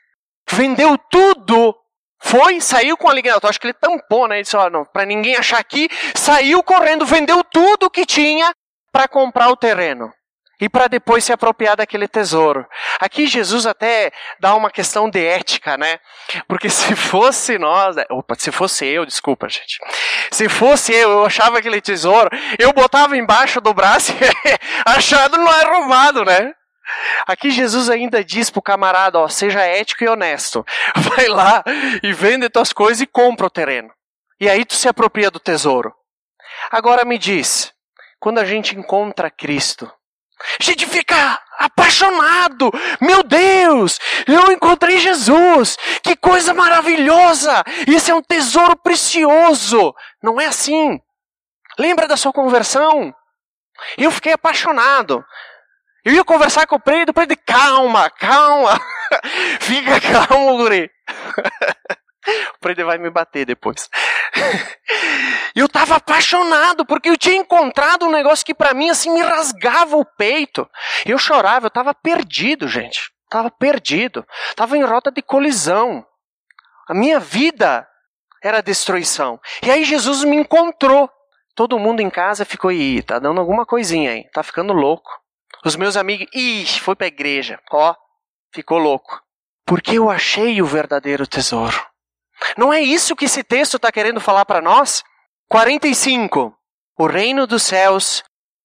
Vendeu 0.51 0.97
tudo 0.99 1.77
foi, 2.23 2.61
saiu 2.61 2.97
com 2.97 3.09
a 3.11 3.15
ligação. 3.15 3.51
Acho 3.51 3.61
que 3.61 3.67
ele 3.67 3.75
tampou, 3.75 4.29
né? 4.29 4.37
Ele 4.37 4.43
disse: 4.45 4.57
Ó, 4.57 4.71
não, 4.71 4.85
para 4.85 5.05
ninguém 5.05 5.37
achar 5.37 5.59
aqui. 5.59 5.89
Saiu 6.15 6.63
correndo, 6.63 7.05
vendeu 7.05 7.43
tudo 7.45 7.91
que 7.91 8.07
tinha 8.07 8.53
para 8.93 9.09
comprar 9.09 9.49
o 9.49 9.57
terreno 9.57 10.13
e 10.61 10.69
para 10.69 10.87
depois 10.87 11.25
se 11.25 11.33
apropriar 11.33 11.75
daquele 11.77 12.07
tesouro. 12.07 12.65
Aqui 13.01 13.27
Jesus 13.27 13.67
até 13.67 14.13
dá 14.39 14.55
uma 14.55 14.71
questão 14.71 15.11
de 15.11 15.19
ética, 15.19 15.77
né? 15.77 15.99
Porque 16.47 16.71
se 16.71 16.95
fosse 16.95 17.59
nós, 17.59 17.97
né? 17.97 18.05
opa, 18.09 18.37
se 18.39 18.53
fosse 18.53 18.87
eu, 18.87 19.05
desculpa, 19.05 19.49
gente. 19.49 19.79
Se 20.31 20.49
fosse 20.49 20.95
eu, 20.95 21.11
eu 21.11 21.25
achava 21.27 21.59
aquele 21.59 21.81
tesouro, 21.81 22.31
eu 22.61 22.73
botava 22.73 23.17
embaixo 23.17 23.61
do 23.61 23.75
braço 23.75 24.13
e 24.15 24.59
achado 24.87 25.37
não 25.37 25.53
é 25.53 25.65
roubado, 25.65 26.25
né? 26.25 26.55
Aqui 27.27 27.51
Jesus 27.51 27.89
ainda 27.89 28.25
diz 28.25 28.51
pro 28.51 28.63
camarada, 28.63 29.19
ó, 29.19 29.29
seja 29.29 29.61
ético 29.61 30.05
e 30.05 30.09
honesto. 30.09 30.65
Vai 30.97 31.29
lá 31.29 31.63
e 32.03 32.13
vende 32.13 32.49
tuas 32.49 32.73
coisas 32.73 33.01
e 33.01 33.07
compra 33.07 33.47
o 33.47 33.51
terreno. 33.51 33.91
E 34.41 34.49
aí 34.49 34.65
tu 34.65 34.75
se 34.75 34.89
apropria 34.89 35.31
do 35.31 35.39
tesouro. 35.39 35.95
Agora 36.71 37.05
me 37.05 37.19
diz, 37.19 37.73
quando 38.19 38.39
a 38.39 38.45
gente 38.45 38.77
encontra 38.77 39.31
Cristo, 39.31 39.91
a 40.61 40.63
gente 40.63 40.87
fica 40.87 41.41
apaixonado. 41.59 42.71
Meu 43.01 43.23
Deus, 43.23 43.99
eu 44.27 44.51
encontrei 44.53 44.99
Jesus. 44.99 45.77
Que 46.03 46.17
coisa 46.17 46.53
maravilhosa! 46.53 47.63
Isso 47.87 48.11
é 48.11 48.15
um 48.15 48.23
tesouro 48.23 48.77
precioso. 48.77 49.95
Não 50.23 50.41
é 50.41 50.47
assim. 50.47 51.01
Lembra 51.79 52.09
da 52.09 52.17
sua 52.17 52.33
conversão? 52.33 53.15
Eu 53.97 54.11
fiquei 54.11 54.33
apaixonado. 54.33 55.25
Eu 56.05 56.13
ia 56.13 56.25
conversar 56.25 56.67
com 56.67 56.77
o 56.77 56.81
Pedro, 56.81 57.13
o 57.13 57.15
Pedro, 57.15 57.37
calma, 57.47 58.11
calma. 58.11 58.81
Fica 59.61 60.01
calmo, 60.01 60.57
guri. 60.57 60.91
o 62.57 62.59
Pedro 62.61 62.87
vai 62.87 62.99
me 62.99 63.09
bater 63.09 63.47
depois. 63.47 63.89
eu 65.55 65.67
estava 65.67 65.97
apaixonado, 65.97 66.85
porque 66.85 67.09
eu 67.09 67.17
tinha 67.17 67.37
encontrado 67.37 68.07
um 68.07 68.11
negócio 68.11 68.45
que 68.45 68.55
para 68.55 68.75
mim 68.75 68.91
assim 68.91 69.13
me 69.13 69.23
rasgava 69.23 69.97
o 69.97 70.05
peito. 70.05 70.69
Eu 71.07 71.19
chorava, 71.19 71.67
eu 71.67 71.69
estava 71.69 71.95
perdido, 71.95 72.67
gente. 72.67 73.13
Estava 73.25 73.51
perdido. 73.51 74.27
Estava 74.51 74.77
em 74.77 74.83
rota 74.83 75.11
de 75.11 75.23
colisão. 75.23 76.05
A 76.89 76.95
minha 76.95 77.21
vida 77.21 77.87
era 78.43 78.61
destruição. 78.61 79.41
E 79.63 79.71
aí 79.71 79.85
Jesus 79.85 80.25
me 80.25 80.35
encontrou. 80.35 81.09
Todo 81.55 81.79
mundo 81.79 82.01
em 82.01 82.11
casa 82.11 82.45
ficou, 82.45 82.73
ih, 82.73 83.03
tá 83.03 83.19
dando 83.19 83.39
alguma 83.39 83.65
coisinha 83.65 84.11
aí, 84.11 84.25
tá 84.33 84.43
ficando 84.43 84.73
louco. 84.73 85.22
Os 85.65 85.77
meus 85.77 85.97
amigos, 85.97 86.27
ixi, 86.35 86.81
foi 86.81 86.97
para 86.97 87.07
a 87.07 87.09
igreja. 87.09 87.61
Ó, 87.71 87.95
ficou 88.53 88.79
louco. 88.79 89.23
Porque 89.65 89.97
eu 89.99 90.11
achei 90.11 90.61
o 90.61 90.67
verdadeiro 90.67 91.27
tesouro. 91.27 91.81
Não 92.57 92.73
é 92.73 92.81
isso 92.81 93.15
que 93.15 93.27
esse 93.27 93.45
texto 93.45 93.77
está 93.77 93.93
querendo 93.93 94.21
falar 94.21 94.45
para 94.45 94.61
nós? 94.61 95.05
45. 95.49 96.53
O 96.99 97.07
reino 97.07 97.47
dos 97.47 97.63
céus 97.63 98.25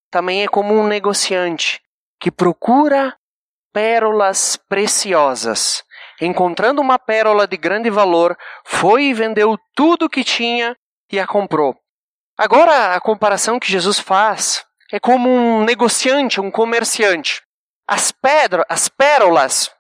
também 0.10 0.44
é 0.44 0.48
como 0.48 0.74
um 0.74 0.88
negociante 0.88 1.80
que 2.20 2.32
procura 2.32 3.16
pérolas 3.72 4.58
preciosas. 4.68 5.84
Encontrando 6.20 6.82
uma 6.82 6.98
pérola 6.98 7.46
de 7.46 7.58
grande 7.58 7.92
valor, 7.92 8.36
foi 8.66 9.04
e 9.04 9.14
vendeu 9.14 9.56
tudo 9.76 10.06
o 10.06 10.10
que 10.10 10.24
tinha 10.24 10.76
e 11.12 11.20
a 11.20 11.28
comprou. 11.28 11.76
Agora, 12.36 12.96
a 12.96 13.00
comparação 13.02 13.60
que 13.60 13.72
Jesus 13.72 14.00
faz 14.00 14.66
é 14.92 15.00
como 15.00 15.30
um 15.30 15.64
negociante, 15.64 16.40
um 16.40 16.50
comerciante. 16.50 17.42
As 17.88 18.12
pedras, 18.12 18.66
as 18.70 18.90
pérolas, 18.90 19.72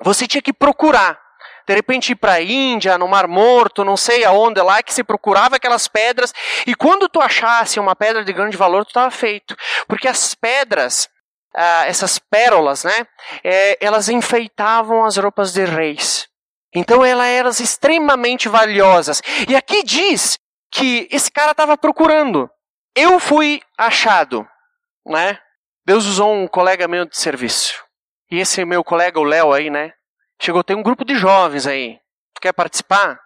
você 0.00 0.26
tinha 0.26 0.42
que 0.42 0.52
procurar. 0.52 1.22
De 1.66 1.74
repente 1.74 2.12
ir 2.12 2.16
para 2.16 2.34
a 2.34 2.42
Índia, 2.42 2.98
no 2.98 3.08
Mar 3.08 3.26
Morto, 3.26 3.84
não 3.84 3.96
sei 3.96 4.24
aonde 4.24 4.60
lá, 4.60 4.82
que 4.82 4.92
se 4.92 5.02
procurava 5.02 5.56
aquelas 5.56 5.88
pedras. 5.88 6.32
E 6.66 6.74
quando 6.74 7.08
tu 7.08 7.20
achasse 7.20 7.80
uma 7.80 7.96
pedra 7.96 8.22
de 8.22 8.32
grande 8.32 8.56
valor, 8.56 8.84
tu 8.84 8.88
estava 8.88 9.10
feito. 9.10 9.56
Porque 9.88 10.06
as 10.06 10.34
pedras, 10.34 11.08
ah, 11.56 11.86
essas 11.86 12.18
pérolas, 12.18 12.84
né, 12.84 13.06
é, 13.42 13.78
elas 13.80 14.10
enfeitavam 14.10 15.04
as 15.06 15.16
roupas 15.16 15.54
de 15.54 15.64
reis. 15.64 16.28
Então 16.74 17.04
elas 17.04 17.28
eram 17.28 17.50
extremamente 17.50 18.48
valiosas. 18.48 19.22
E 19.48 19.56
aqui 19.56 19.82
diz 19.82 20.38
que 20.70 21.08
esse 21.10 21.30
cara 21.30 21.52
estava 21.52 21.78
procurando. 21.78 22.50
Eu 22.94 23.18
fui 23.18 23.62
achado 23.78 24.46
né? 25.06 25.38
Deus 25.86 26.06
usou 26.06 26.32
um 26.32 26.48
colega 26.48 26.88
meu 26.88 27.04
de 27.04 27.16
serviço. 27.16 27.82
E 28.30 28.40
esse 28.40 28.64
meu 28.64 28.82
colega, 28.82 29.20
o 29.20 29.24
Léo 29.24 29.52
aí, 29.52 29.70
né? 29.70 29.92
Chegou, 30.40 30.64
tem 30.64 30.76
um 30.76 30.82
grupo 30.82 31.04
de 31.04 31.14
jovens 31.14 31.66
aí. 31.66 31.98
Tu 32.34 32.40
quer 32.40 32.52
participar? 32.52 33.20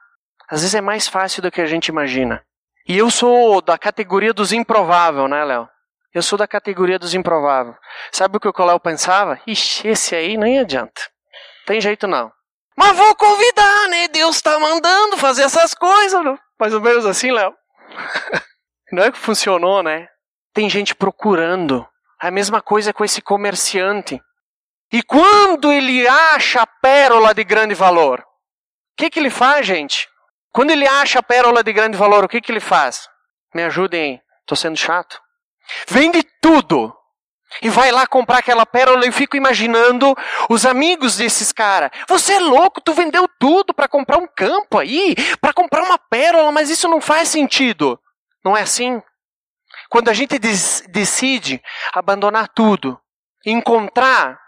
Às 0.49 0.61
vezes 0.61 0.75
é 0.75 0.81
mais 0.81 1.07
fácil 1.07 1.43
do 1.43 1.51
que 1.51 1.61
a 1.61 1.67
gente 1.67 1.89
imagina. 1.89 2.45
E 2.87 2.97
eu 2.97 3.11
sou 3.11 3.61
da 3.61 3.79
categoria 3.79 4.33
dos 4.33 4.53
improvável, 4.53 5.29
né, 5.29 5.45
Léo? 5.45 5.69
Eu 6.13 6.23
sou 6.23 6.39
da 6.39 6.49
categoria 6.49 6.99
dos 6.99 7.15
improvável. 7.15 7.75
Sabe 8.11 8.37
o 8.37 8.41
que 8.41 8.49
o 8.49 8.65
Léo 8.65 8.81
pensava? 8.81 9.41
Ixi, 9.47 9.89
esse 9.89 10.15
aí 10.17 10.37
nem 10.37 10.59
adianta. 10.59 11.03
Tem 11.67 11.81
jeito 11.81 12.07
não. 12.07 12.33
Mas 12.77 12.97
vou 12.97 13.15
convidar, 13.15 13.89
né? 13.89 14.09
Deus 14.09 14.41
tá 14.41 14.59
mandando 14.59 15.17
fazer 15.19 15.43
essas 15.43 15.75
coisas. 15.75 16.21
Mais 16.59 16.73
ou 16.73 16.81
menos 16.81 17.05
assim, 17.05 17.31
Léo. 17.31 17.55
Não 18.91 19.03
é 19.03 19.13
que 19.13 19.19
funcionou, 19.19 19.83
né? 19.83 20.09
Tem 20.53 20.69
gente 20.69 20.95
procurando. 20.95 21.87
A 22.19 22.31
mesma 22.31 22.61
coisa 22.61 22.93
com 22.93 23.05
esse 23.05 23.23
comerciante. 23.23 24.21
E 24.93 25.03
quando 25.03 25.73
ele 25.73 26.07
acha 26.09 26.63
a 26.63 26.67
pérola 26.67 27.35
de 27.35 27.45
grande 27.45 27.75
valor, 27.75 28.21
o 28.21 28.25
que, 28.97 29.11
que 29.11 29.19
ele 29.19 29.31
faz, 29.31 29.67
gente? 29.67 30.09
Quando 30.53 30.71
ele 30.71 30.89
acha 30.89 31.21
a 31.21 31.23
pérola 31.23 31.63
de 31.63 31.73
grande 31.73 31.97
valor, 31.97 32.25
o 32.25 32.29
que, 32.29 32.41
que 32.41 32.51
ele 32.51 32.61
faz? 32.61 33.09
Me 33.55 33.63
ajudem 33.65 34.03
aí, 34.03 34.21
estou 34.41 34.57
sendo 34.57 34.77
chato. 34.77 35.21
Vende 35.87 36.23
tudo 36.41 36.95
e 37.63 37.69
vai 37.69 37.91
lá 37.91 38.07
comprar 38.07 38.39
aquela 38.39 38.67
pérola. 38.67 39.05
Eu 39.05 39.13
fico 39.13 39.37
imaginando 39.37 40.15
os 40.49 40.67
amigos 40.67 41.17
desses 41.17 41.53
caras. 41.53 41.91
Você 42.09 42.35
é 42.35 42.41
louco, 42.41 42.81
tu 42.81 42.93
vendeu 42.93 43.29
tudo 43.39 43.75
para 43.75 43.89
comprar 43.89 44.19
um 44.19 44.27
campo 44.27 44.79
aí, 44.79 45.15
para 45.41 45.53
comprar 45.53 45.83
uma 45.83 45.99
pérola, 45.99 46.51
mas 46.51 46.71
isso 46.71 46.89
não 46.89 47.01
faz 47.01 47.29
sentido. 47.29 47.99
Não 48.45 48.57
é 48.57 48.63
assim? 48.63 49.03
Quando 49.89 50.09
a 50.09 50.15
gente 50.15 50.39
decide 50.39 51.63
abandonar 51.95 52.49
tudo, 52.49 53.01
encontrar 53.45 54.39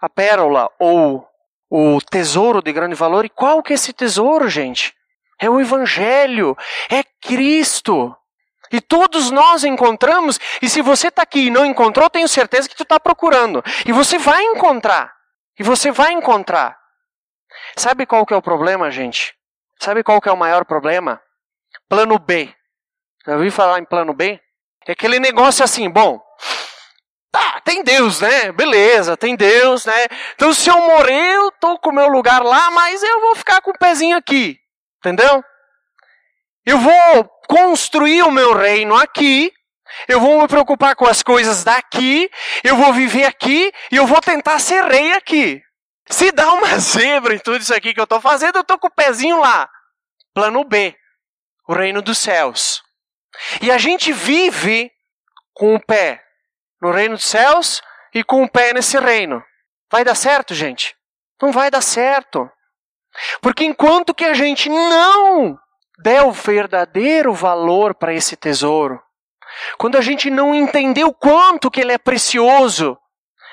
a 0.00 0.08
pérola 0.08 0.70
ou 0.78 1.26
o 1.70 2.00
tesouro 2.00 2.62
de 2.62 2.72
grande 2.72 2.94
valor, 2.94 3.24
e 3.24 3.28
qual 3.28 3.62
que 3.62 3.72
é 3.72 3.74
esse 3.74 3.92
tesouro, 3.92 4.48
gente? 4.48 4.94
É 5.40 5.48
o 5.48 5.60
Evangelho, 5.60 6.56
é 6.90 7.04
Cristo. 7.20 8.16
E 8.72 8.80
todos 8.80 9.30
nós 9.30 9.64
encontramos, 9.64 10.38
e 10.60 10.68
se 10.68 10.82
você 10.82 11.08
está 11.08 11.22
aqui 11.22 11.46
e 11.46 11.50
não 11.50 11.64
encontrou, 11.64 12.10
tenho 12.10 12.28
certeza 12.28 12.68
que 12.68 12.76
tu 12.76 12.82
está 12.82 12.98
procurando. 12.98 13.62
E 13.86 13.92
você 13.92 14.18
vai 14.18 14.42
encontrar. 14.44 15.14
E 15.58 15.62
você 15.62 15.90
vai 15.90 16.12
encontrar. 16.12 16.78
Sabe 17.76 18.04
qual 18.04 18.26
que 18.26 18.34
é 18.34 18.36
o 18.36 18.42
problema, 18.42 18.90
gente? 18.90 19.34
Sabe 19.80 20.02
qual 20.02 20.20
que 20.20 20.28
é 20.28 20.32
o 20.32 20.36
maior 20.36 20.64
problema? 20.64 21.20
Plano 21.88 22.18
B. 22.18 22.52
Já 23.26 23.34
ouviu 23.34 23.52
falar 23.52 23.78
em 23.78 23.84
plano 23.84 24.12
B? 24.12 24.40
É 24.88 24.92
aquele 24.92 25.20
negócio 25.20 25.62
assim, 25.62 25.90
bom, 25.90 26.18
tá, 27.30 27.60
tem 27.60 27.84
Deus, 27.84 28.22
né? 28.22 28.50
Beleza, 28.52 29.18
tem 29.18 29.36
Deus, 29.36 29.84
né? 29.84 30.06
Então 30.34 30.50
se 30.54 30.70
eu 30.70 30.80
morrer, 30.80 31.34
eu 31.34 31.52
tô 31.60 31.78
com 31.78 31.90
o 31.90 31.94
meu 31.94 32.08
lugar 32.08 32.42
lá, 32.42 32.70
mas 32.70 33.02
eu 33.02 33.20
vou 33.20 33.36
ficar 33.36 33.60
com 33.60 33.70
o 33.70 33.78
pezinho 33.78 34.16
aqui. 34.16 34.58
Entendeu? 34.98 35.44
Eu 36.64 36.78
vou 36.78 37.30
construir 37.46 38.22
o 38.22 38.30
meu 38.30 38.54
reino 38.54 38.94
aqui, 38.96 39.52
eu 40.08 40.20
vou 40.20 40.40
me 40.40 40.48
preocupar 40.48 40.96
com 40.96 41.06
as 41.06 41.22
coisas 41.22 41.62
daqui, 41.62 42.30
eu 42.64 42.74
vou 42.74 42.90
viver 42.94 43.24
aqui 43.24 43.70
e 43.92 43.96
eu 43.96 44.06
vou 44.06 44.22
tentar 44.22 44.58
ser 44.58 44.84
rei 44.84 45.12
aqui. 45.12 45.60
Se 46.08 46.32
dá 46.32 46.50
uma 46.54 46.76
zebra 46.80 47.34
em 47.34 47.38
tudo 47.38 47.60
isso 47.60 47.74
aqui 47.74 47.92
que 47.92 48.00
eu 48.00 48.04
estou 48.04 48.22
fazendo, 48.22 48.56
eu 48.56 48.62
estou 48.62 48.78
com 48.78 48.86
o 48.86 48.94
pezinho 48.94 49.38
lá. 49.38 49.68
Plano 50.32 50.64
B, 50.64 50.96
o 51.68 51.74
reino 51.74 52.00
dos 52.00 52.16
céus. 52.16 52.87
E 53.60 53.70
a 53.70 53.78
gente 53.78 54.12
vive 54.12 54.90
com 55.54 55.74
o 55.74 55.80
pé 55.80 56.22
no 56.80 56.90
reino 56.90 57.16
dos 57.16 57.24
céus 57.24 57.82
e 58.14 58.22
com 58.22 58.42
o 58.42 58.48
pé 58.48 58.72
nesse 58.72 58.98
reino. 58.98 59.42
Vai 59.90 60.04
dar 60.04 60.14
certo, 60.14 60.54
gente? 60.54 60.96
Não 61.40 61.52
vai 61.52 61.70
dar 61.70 61.80
certo. 61.80 62.50
Porque 63.40 63.64
enquanto 63.64 64.14
que 64.14 64.24
a 64.24 64.34
gente 64.34 64.68
não 64.68 65.58
der 65.98 66.22
o 66.22 66.32
verdadeiro 66.32 67.32
valor 67.32 67.94
para 67.94 68.14
esse 68.14 68.36
tesouro, 68.36 69.00
quando 69.76 69.96
a 69.96 70.00
gente 70.00 70.30
não 70.30 70.54
entender 70.54 71.04
o 71.04 71.12
quanto 71.12 71.70
que 71.70 71.80
ele 71.80 71.92
é 71.92 71.98
precioso, 71.98 72.96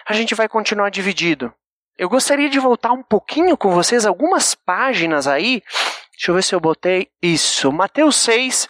a 0.08 0.13
gente 0.13 0.36
vai 0.36 0.48
continuar 0.48 0.89
dividido. 0.89 1.54
Eu 1.98 2.10
gostaria 2.10 2.50
de 2.50 2.60
voltar 2.60 2.91
um 2.91 3.02
pouquinho 3.02 3.58
com 3.58 3.71
vocês, 3.71 4.06
algumas 4.06 4.54
páginas 4.54 5.28
aí. 5.28 5.63
Deixa 6.12 6.32
eu 6.32 6.36
ver 6.36 6.43
se 6.43 6.54
eu 6.54 6.60
botei 6.60 7.10
isso. 7.21 7.71
Mateus 7.71 8.17
6, 8.17 8.67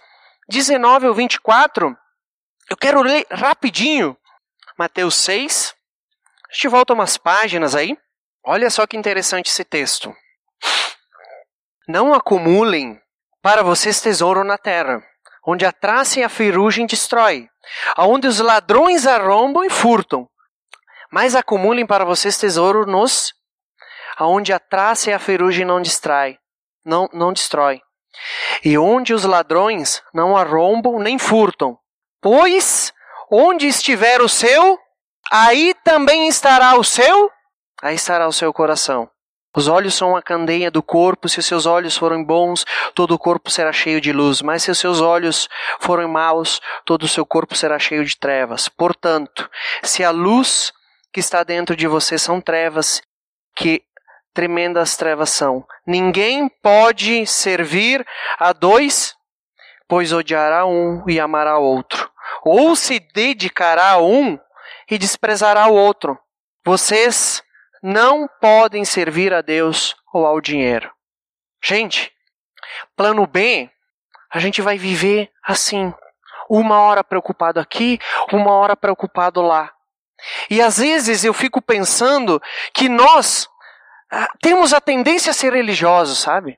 19 0.47 1.07
ao 1.07 1.13
24, 1.13 1.97
eu 2.69 2.77
quero 2.77 3.01
ler 3.01 3.25
rapidinho. 3.31 4.17
Mateus 4.77 5.15
6. 5.15 5.75
A 6.49 6.53
gente 6.53 6.67
volta 6.67 6.93
umas 6.93 7.17
páginas 7.17 7.75
aí. 7.75 7.97
Olha 8.43 8.69
só 8.69 8.85
que 8.85 8.97
interessante 8.97 9.49
esse 9.49 9.63
texto. 9.63 10.13
Não 11.87 12.13
acumulem 12.13 12.99
para 13.41 13.63
vocês 13.63 14.01
tesouro 14.01 14.43
na 14.43 14.57
terra, 14.57 15.03
onde 15.45 15.65
a 15.65 15.71
traça 15.71 16.19
e 16.19 16.23
a 16.23 16.29
ferrugem 16.29 16.85
destrói, 16.85 17.47
aonde 17.95 18.27
os 18.27 18.39
ladrões 18.39 19.05
arrombam 19.05 19.63
e 19.63 19.69
furtam. 19.69 20.27
Mas 21.11 21.35
acumulem 21.35 21.85
para 21.85 22.05
vocês 22.05 22.37
tesouro 22.37 22.85
nos 22.85 23.33
aonde 24.17 24.53
a 24.53 24.59
traça 24.59 25.09
e 25.09 25.13
a 25.13 25.19
ferrugem 25.19 25.65
não 25.65 25.81
distrai, 25.81 26.37
não 26.83 27.07
não 27.13 27.33
destrói. 27.33 27.81
E 28.63 28.77
onde 28.77 29.13
os 29.13 29.23
ladrões 29.23 30.01
não 30.13 30.35
arrombam 30.35 30.99
nem 30.99 31.17
furtam. 31.17 31.77
Pois 32.21 32.93
onde 33.29 33.67
estiver 33.67 34.21
o 34.21 34.29
seu, 34.29 34.79
aí 35.31 35.73
também 35.83 36.27
estará 36.27 36.77
o 36.77 36.83
seu, 36.83 37.31
aí 37.81 37.95
estará 37.95 38.27
o 38.27 38.33
seu 38.33 38.53
coração. 38.53 39.09
Os 39.55 39.69
olhos 39.69 39.93
são 39.93 40.17
a 40.17 40.21
candeia 40.21 40.69
do 40.69 40.83
corpo, 40.83 41.29
se 41.29 41.39
os 41.39 41.45
seus 41.45 41.65
olhos 41.65 41.95
forem 41.95 42.23
bons, 42.23 42.65
todo 42.93 43.13
o 43.13 43.19
corpo 43.19 43.49
será 43.49 43.71
cheio 43.71 44.01
de 44.01 44.11
luz, 44.11 44.41
mas 44.41 44.63
se 44.63 44.69
os 44.69 44.77
seus 44.77 44.99
olhos 44.99 45.47
forem 45.79 46.07
maus, 46.07 46.59
todo 46.85 47.03
o 47.03 47.07
seu 47.07 47.25
corpo 47.25 47.55
será 47.55 47.79
cheio 47.79 48.03
de 48.03 48.17
trevas. 48.17 48.67
Portanto, 48.67 49.49
se 49.81 50.03
a 50.03 50.11
luz 50.11 50.73
que 51.13 51.21
está 51.21 51.41
dentro 51.41 51.73
de 51.73 51.87
você 51.87 52.17
são 52.17 52.41
trevas, 52.41 53.01
que 53.55 53.81
tremendas 54.35 54.97
trevas 54.97 55.29
são. 55.29 55.65
Ninguém 55.87 56.49
pode 56.61 57.25
servir 57.25 58.05
a 58.37 58.51
dois, 58.51 59.15
pois 59.87 60.11
odiará 60.11 60.65
um 60.65 61.03
e 61.07 61.19
amará 61.19 61.57
outro. 61.57 62.11
Ou 62.43 62.75
se 62.75 62.99
dedicará 62.99 63.91
a 63.91 64.01
um 64.01 64.37
e 64.91 64.97
desprezará 64.97 65.67
o 65.67 65.73
outro. 65.73 66.19
Vocês 66.63 67.41
não 67.81 68.29
podem 68.41 68.83
servir 68.83 69.33
a 69.33 69.41
Deus 69.41 69.95
ou 70.13 70.25
ao 70.25 70.41
dinheiro. 70.41 70.91
Gente, 71.63 72.11
plano 72.95 73.25
B, 73.25 73.69
a 74.31 74.39
gente 74.39 74.61
vai 74.61 74.77
viver 74.77 75.31
assim. 75.43 75.93
Uma 76.49 76.81
hora 76.81 77.03
preocupado 77.03 77.59
aqui, 77.59 77.99
uma 78.31 78.51
hora 78.51 78.75
preocupado 78.75 79.41
lá. 79.41 79.71
E 80.49 80.61
às 80.61 80.77
vezes 80.77 81.23
eu 81.23 81.33
fico 81.33 81.61
pensando 81.61 82.41
que 82.73 82.87
nós 82.87 83.47
temos 84.41 84.73
a 84.73 84.81
tendência 84.81 85.31
a 85.31 85.33
ser 85.33 85.53
religiosos, 85.53 86.19
sabe? 86.19 86.57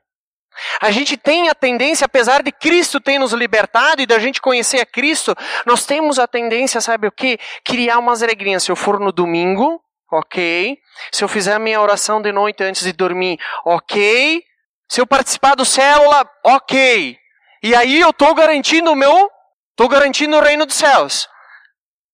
A 0.80 0.90
gente 0.90 1.16
tem 1.16 1.48
a 1.48 1.54
tendência, 1.54 2.04
apesar 2.04 2.42
de 2.42 2.50
Cristo 2.50 3.00
ter 3.00 3.18
nos 3.18 3.32
libertado 3.32 4.02
e 4.02 4.06
da 4.06 4.18
gente 4.18 4.40
conhecer 4.40 4.80
a 4.80 4.86
Cristo, 4.86 5.34
nós 5.64 5.86
temos 5.86 6.18
a 6.18 6.26
tendência, 6.26 6.80
sabe 6.80 7.06
o 7.06 7.12
que? 7.12 7.38
Criar 7.64 7.98
umas 7.98 8.22
regrinhas. 8.22 8.64
Se 8.64 8.72
eu 8.72 8.76
for 8.76 8.98
no 8.98 9.12
domingo, 9.12 9.80
ok. 10.10 10.76
Se 11.12 11.22
eu 11.22 11.28
fizer 11.28 11.54
a 11.54 11.58
minha 11.58 11.80
oração 11.80 12.20
de 12.20 12.32
noite 12.32 12.62
antes 12.62 12.82
de 12.82 12.92
dormir, 12.92 13.38
ok. 13.64 14.42
Se 14.88 15.00
eu 15.00 15.06
participar 15.06 15.54
do 15.54 15.64
célula, 15.64 16.28
ok. 16.44 17.16
E 17.62 17.74
aí 17.74 18.00
eu 18.00 18.10
estou 18.10 18.34
garantindo 18.34 18.90
o 18.90 18.96
meu, 18.96 19.30
estou 19.70 19.88
garantindo 19.88 20.36
o 20.36 20.40
reino 20.40 20.66
dos 20.66 20.76
céus. 20.76 21.28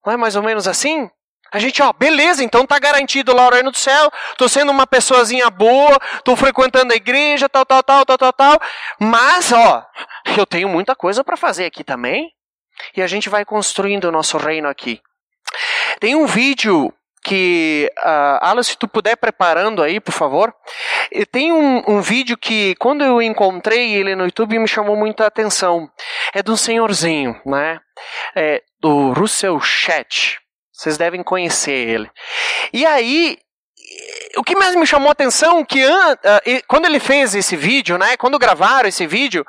Não 0.04 0.12
é 0.12 0.16
mais 0.16 0.36
ou 0.36 0.42
menos 0.42 0.68
assim? 0.68 1.08
A 1.54 1.60
gente, 1.60 1.80
ó, 1.80 1.92
beleza, 1.92 2.42
então 2.42 2.66
tá 2.66 2.80
garantido 2.80 3.32
lá 3.32 3.46
o 3.46 3.50
reino 3.52 3.70
do 3.70 3.78
céu, 3.78 4.10
tô 4.36 4.48
sendo 4.48 4.72
uma 4.72 4.88
pessoazinha 4.88 5.48
boa, 5.50 6.00
tô 6.24 6.34
frequentando 6.34 6.92
a 6.92 6.96
igreja, 6.96 7.48
tal, 7.48 7.64
tal, 7.64 7.80
tal, 7.80 8.04
tal, 8.04 8.18
tal, 8.18 8.32
tal. 8.32 8.60
Mas, 8.98 9.52
ó, 9.52 9.86
eu 10.36 10.44
tenho 10.44 10.68
muita 10.68 10.96
coisa 10.96 11.22
para 11.22 11.36
fazer 11.36 11.66
aqui 11.66 11.84
também. 11.84 12.32
E 12.96 13.00
a 13.00 13.06
gente 13.06 13.28
vai 13.28 13.44
construindo 13.44 14.06
o 14.06 14.10
nosso 14.10 14.36
reino 14.36 14.68
aqui. 14.68 15.00
Tem 16.00 16.16
um 16.16 16.26
vídeo 16.26 16.92
que, 17.22 17.88
uh, 17.98 18.38
Alan, 18.40 18.64
se 18.64 18.76
tu 18.76 18.88
puder 18.88 19.16
preparando 19.16 19.80
aí, 19.80 20.00
por 20.00 20.10
favor. 20.10 20.52
Tem 21.30 21.52
um, 21.52 21.84
um, 21.86 22.00
vídeo 22.00 22.36
que, 22.36 22.74
quando 22.80 23.04
eu 23.04 23.22
encontrei 23.22 23.94
ele 23.94 24.16
no 24.16 24.24
YouTube, 24.24 24.58
me 24.58 24.66
chamou 24.66 24.96
muita 24.96 25.24
atenção. 25.24 25.88
É 26.34 26.42
de 26.42 26.50
um 26.50 26.56
senhorzinho, 26.56 27.40
né? 27.46 27.78
É, 28.34 28.60
do 28.80 29.12
Russell 29.12 29.60
Chat. 29.60 30.42
Vocês 30.74 30.98
devem 30.98 31.22
conhecer 31.22 31.70
ele. 31.70 32.10
E 32.72 32.84
aí, 32.84 33.38
o 34.36 34.42
que 34.42 34.56
mais 34.56 34.74
me 34.74 34.84
chamou 34.84 35.08
a 35.08 35.12
atenção 35.12 35.64
que 35.64 35.86
uh, 35.86 36.62
quando 36.66 36.86
ele 36.86 36.98
fez 36.98 37.32
esse 37.32 37.54
vídeo, 37.54 37.96
né, 37.96 38.16
quando 38.16 38.38
gravaram 38.40 38.88
esse 38.88 39.06
vídeo, 39.06 39.46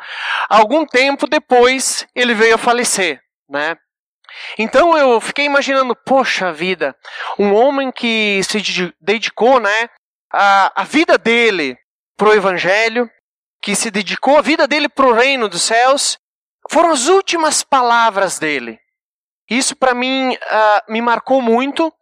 algum 0.47 0.85
tempo 0.85 1.25
depois 1.25 2.05
ele 2.13 2.35
veio 2.35 2.53
a 2.53 2.59
falecer, 2.59 3.19
né? 3.49 3.75
Então 4.59 4.95
eu 4.95 5.19
fiquei 5.19 5.45
imaginando, 5.45 5.95
poxa 5.95 6.53
vida, 6.53 6.95
um 7.39 7.53
homem 7.53 7.91
que 7.91 8.41
se 8.43 8.93
dedicou, 9.01 9.59
né, 9.59 9.89
a, 10.31 10.81
a 10.81 10.83
vida 10.83 11.17
dele 11.17 11.75
pro 12.15 12.33
evangelho, 12.33 13.09
que 13.61 13.75
se 13.75 13.89
dedicou 13.89 14.37
a 14.37 14.41
vida 14.41 14.67
dele 14.67 14.87
pro 14.87 15.13
reino 15.13 15.47
dos 15.47 15.63
céus, 15.63 16.19
foram 16.69 16.91
as 16.91 17.07
últimas 17.07 17.63
palavras 17.63 18.37
dele. 18.37 18.79
Isso 19.49 19.75
para 19.75 19.93
mim 19.93 20.33
uh, 20.33 20.91
me 20.91 21.01
marcou 21.01 21.41
muito 21.41 21.93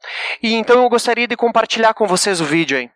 e 0.42 0.54
então 0.54 0.82
eu 0.82 0.90
gostaria 0.90 1.28
de 1.28 1.36
compartilhar 1.36 1.94
com 1.94 2.08
vocês 2.08 2.40
o 2.40 2.46
vídeo 2.46 2.78
aí. 2.78 2.90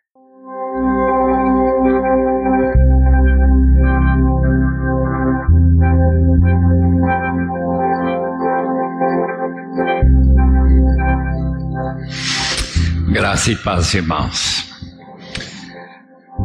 Graça 13.12 13.52
e 13.52 13.56
paz, 13.58 13.94
irmãos. 13.94 14.72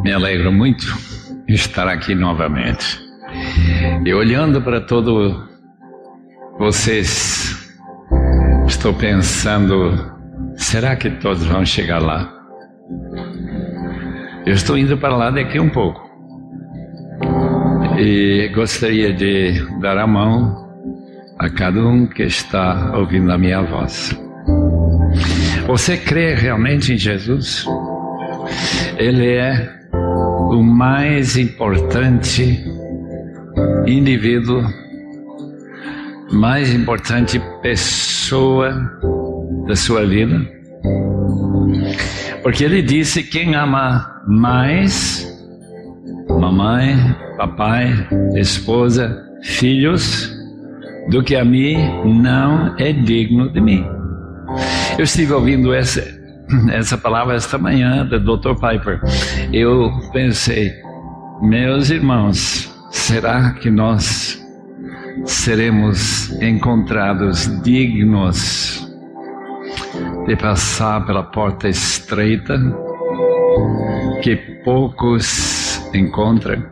Me 0.03 0.13
alegro 0.13 0.51
muito 0.51 0.87
de 1.47 1.55
estar 1.55 1.87
aqui 1.87 2.15
novamente. 2.15 2.99
E 4.05 4.13
olhando 4.13 4.61
para 4.61 4.81
todos 4.81 5.37
vocês 6.59 7.62
Estou 8.73 8.95
pensando, 8.95 9.93
será 10.57 10.97
que 10.97 11.09
todos 11.09 11.45
vão 11.47 11.65
chegar 11.65 12.01
lá? 12.01 12.33
Eu 14.45 14.55
estou 14.55 14.77
indo 14.77 14.97
para 14.97 15.15
lá 15.15 15.31
daqui 15.31 15.61
um 15.61 15.69
pouco. 15.69 16.01
E 17.97 18.51
gostaria 18.53 19.13
de 19.13 19.63
dar 19.79 19.99
a 19.99 20.07
mão 20.07 20.69
a 21.39 21.49
cada 21.51 21.79
um 21.81 22.07
que 22.07 22.25
está 22.25 22.97
ouvindo 22.97 23.31
a 23.31 23.39
minha 23.39 23.63
voz. 23.63 24.19
Você 25.67 25.97
crê 25.99 26.35
realmente 26.35 26.95
em 26.95 26.99
Jesus? 26.99 27.67
Ele 28.97 29.35
é 29.35 29.71
o 30.51 30.61
mais 30.61 31.37
importante 31.37 32.65
indivíduo 33.87 34.65
mais 36.33 36.73
importante 36.73 37.41
pessoa 37.61 38.73
da 39.67 39.77
sua 39.77 40.07
vida. 40.07 40.41
Porque 42.43 42.65
ele 42.65 42.83
disse: 42.83 43.23
quem 43.23 43.55
ama 43.55 44.23
mais 44.27 45.29
mamãe, 46.29 46.97
papai, 47.37 48.09
esposa, 48.35 49.23
filhos 49.43 50.33
do 51.11 51.23
que 51.23 51.37
a 51.37 51.45
mim 51.45 51.77
não 52.05 52.75
é 52.79 52.93
digno 52.93 53.53
de 53.53 53.61
mim. 53.61 53.85
Eu 54.99 55.05
estive 55.05 55.33
ouvindo 55.33 55.73
essa, 55.73 56.03
essa 56.73 56.97
palavra 56.97 57.35
esta 57.35 57.59
manhã 57.59 58.07
do 58.07 58.19
Dr. 58.19 58.55
Piper. 58.55 59.01
Eu 59.53 59.91
pensei, 60.13 60.73
meus 61.43 61.91
irmãos, 61.91 62.73
será 62.91 63.53
que 63.53 63.71
nós 63.71 64.42
seremos 65.25 66.31
encontrados 66.41 67.63
dignos 67.63 68.89
de 70.27 70.37
passar 70.37 71.05
pela 71.07 71.23
porta 71.23 71.69
estreita 71.69 72.59
que 74.23 74.37
poucos 74.65 75.81
encontram? 75.95 76.65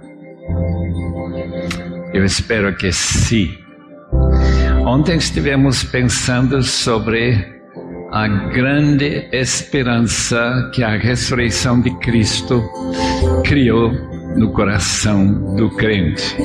Eu 2.12 2.24
espero 2.24 2.74
que 2.76 2.92
sim. 2.92 3.56
Ontem 4.84 5.16
estivemos 5.16 5.84
pensando 5.84 6.62
sobre 6.62 7.60
a 8.12 8.26
grande 8.26 9.28
esperança 9.32 10.70
que 10.74 10.82
a 10.82 10.96
ressurreição 10.96 11.80
de 11.80 11.90
Cristo 11.98 12.68
criou 13.44 14.09
no 14.36 14.52
coração 14.52 15.54
do 15.56 15.70
crente 15.70 16.36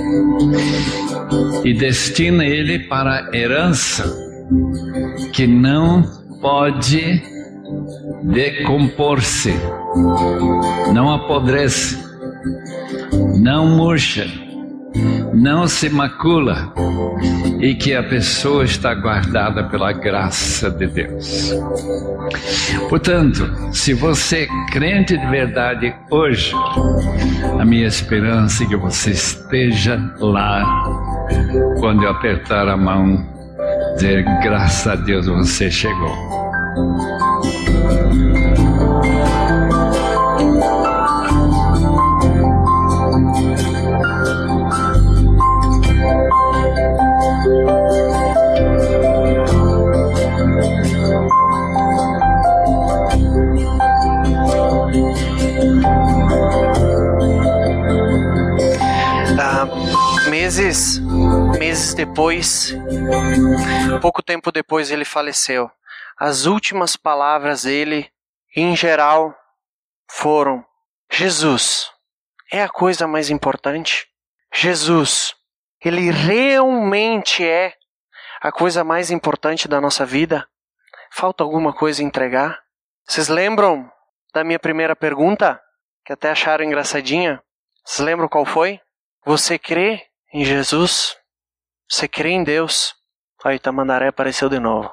e 1.63 1.73
destina 1.73 2.45
ele 2.45 2.79
para 2.79 3.29
herança 3.33 4.03
que 5.33 5.47
não 5.47 6.03
pode 6.41 7.21
decompor-se, 8.23 9.53
não 10.93 11.11
apodrece, 11.11 11.97
não 13.39 13.67
murcha, 13.77 14.27
não 15.33 15.67
se 15.67 15.89
macula 15.89 16.73
e 17.59 17.75
que 17.75 17.93
a 17.93 18.03
pessoa 18.03 18.63
está 18.63 18.93
guardada 18.93 19.63
pela 19.63 19.91
graça 19.91 20.69
de 20.69 20.87
Deus. 20.87 21.53
Portanto, 22.89 23.73
se 23.73 23.93
você 23.93 24.43
é 24.43 24.71
crente 24.71 25.17
de 25.17 25.25
verdade 25.27 25.93
hoje, 26.09 26.53
a 27.59 27.65
minha 27.65 27.87
esperança 27.87 28.63
é 28.63 28.67
que 28.67 28.75
você 28.75 29.11
esteja 29.11 29.99
lá 30.19 30.83
quando 31.79 32.03
eu 32.03 32.09
apertar 32.09 32.67
a 32.67 32.77
mão, 32.77 33.25
dizer 33.95 34.23
graças 34.43 34.87
a 34.87 34.95
Deus 34.95 35.27
você 35.27 35.69
chegou. 35.69 36.45
Depois, 62.15 62.73
pouco 64.01 64.23
tempo 64.23 64.49
depois 64.49 64.89
ele 64.89 65.03
faleceu. 65.03 65.69
As 66.17 66.45
últimas 66.45 66.95
palavras 66.95 67.63
dele, 67.63 68.09
em 68.55 68.73
geral, 68.73 69.37
foram: 70.09 70.65
Jesus 71.11 71.91
é 72.49 72.63
a 72.63 72.69
coisa 72.69 73.05
mais 73.05 73.29
importante. 73.29 74.07
Jesus, 74.53 75.35
ele 75.83 76.09
realmente 76.09 77.45
é 77.45 77.73
a 78.39 78.49
coisa 78.49 78.81
mais 78.81 79.11
importante 79.11 79.67
da 79.67 79.81
nossa 79.81 80.05
vida. 80.05 80.47
Falta 81.11 81.43
alguma 81.43 81.73
coisa 81.73 82.01
entregar? 82.01 82.61
Vocês 83.05 83.27
lembram 83.27 83.91
da 84.33 84.41
minha 84.41 84.57
primeira 84.57 84.95
pergunta? 84.95 85.61
Que 86.05 86.13
até 86.13 86.29
acharam 86.29 86.63
engraçadinha? 86.63 87.43
Vocês 87.83 88.05
lembram 88.05 88.29
qual 88.29 88.45
foi? 88.45 88.79
Você 89.25 89.59
crê 89.59 90.01
em 90.33 90.45
Jesus, 90.45 91.17
você 91.89 92.07
crê 92.07 92.29
em 92.29 92.43
Deus, 92.43 92.95
aí 93.43 93.59
Tamandaré 93.59 94.07
apareceu 94.07 94.49
de 94.49 94.59
novo. 94.59 94.91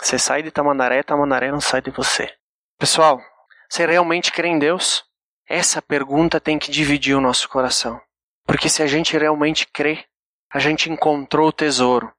Você 0.00 0.18
sai 0.18 0.42
de 0.42 0.50
Tamandaré, 0.50 1.02
Tamandaré 1.02 1.50
não 1.50 1.60
sai 1.60 1.80
de 1.80 1.90
você. 1.90 2.32
Pessoal, 2.78 3.20
você 3.68 3.86
realmente 3.86 4.30
crê 4.30 4.48
em 4.48 4.58
Deus? 4.58 5.04
Essa 5.48 5.80
pergunta 5.80 6.40
tem 6.40 6.58
que 6.58 6.70
dividir 6.70 7.16
o 7.16 7.20
nosso 7.20 7.48
coração. 7.48 8.00
Porque 8.44 8.68
se 8.68 8.82
a 8.82 8.86
gente 8.86 9.16
realmente 9.16 9.66
crê, 9.66 10.04
a 10.52 10.58
gente 10.58 10.90
encontrou 10.90 11.48
o 11.48 11.52
tesouro. 11.52 12.12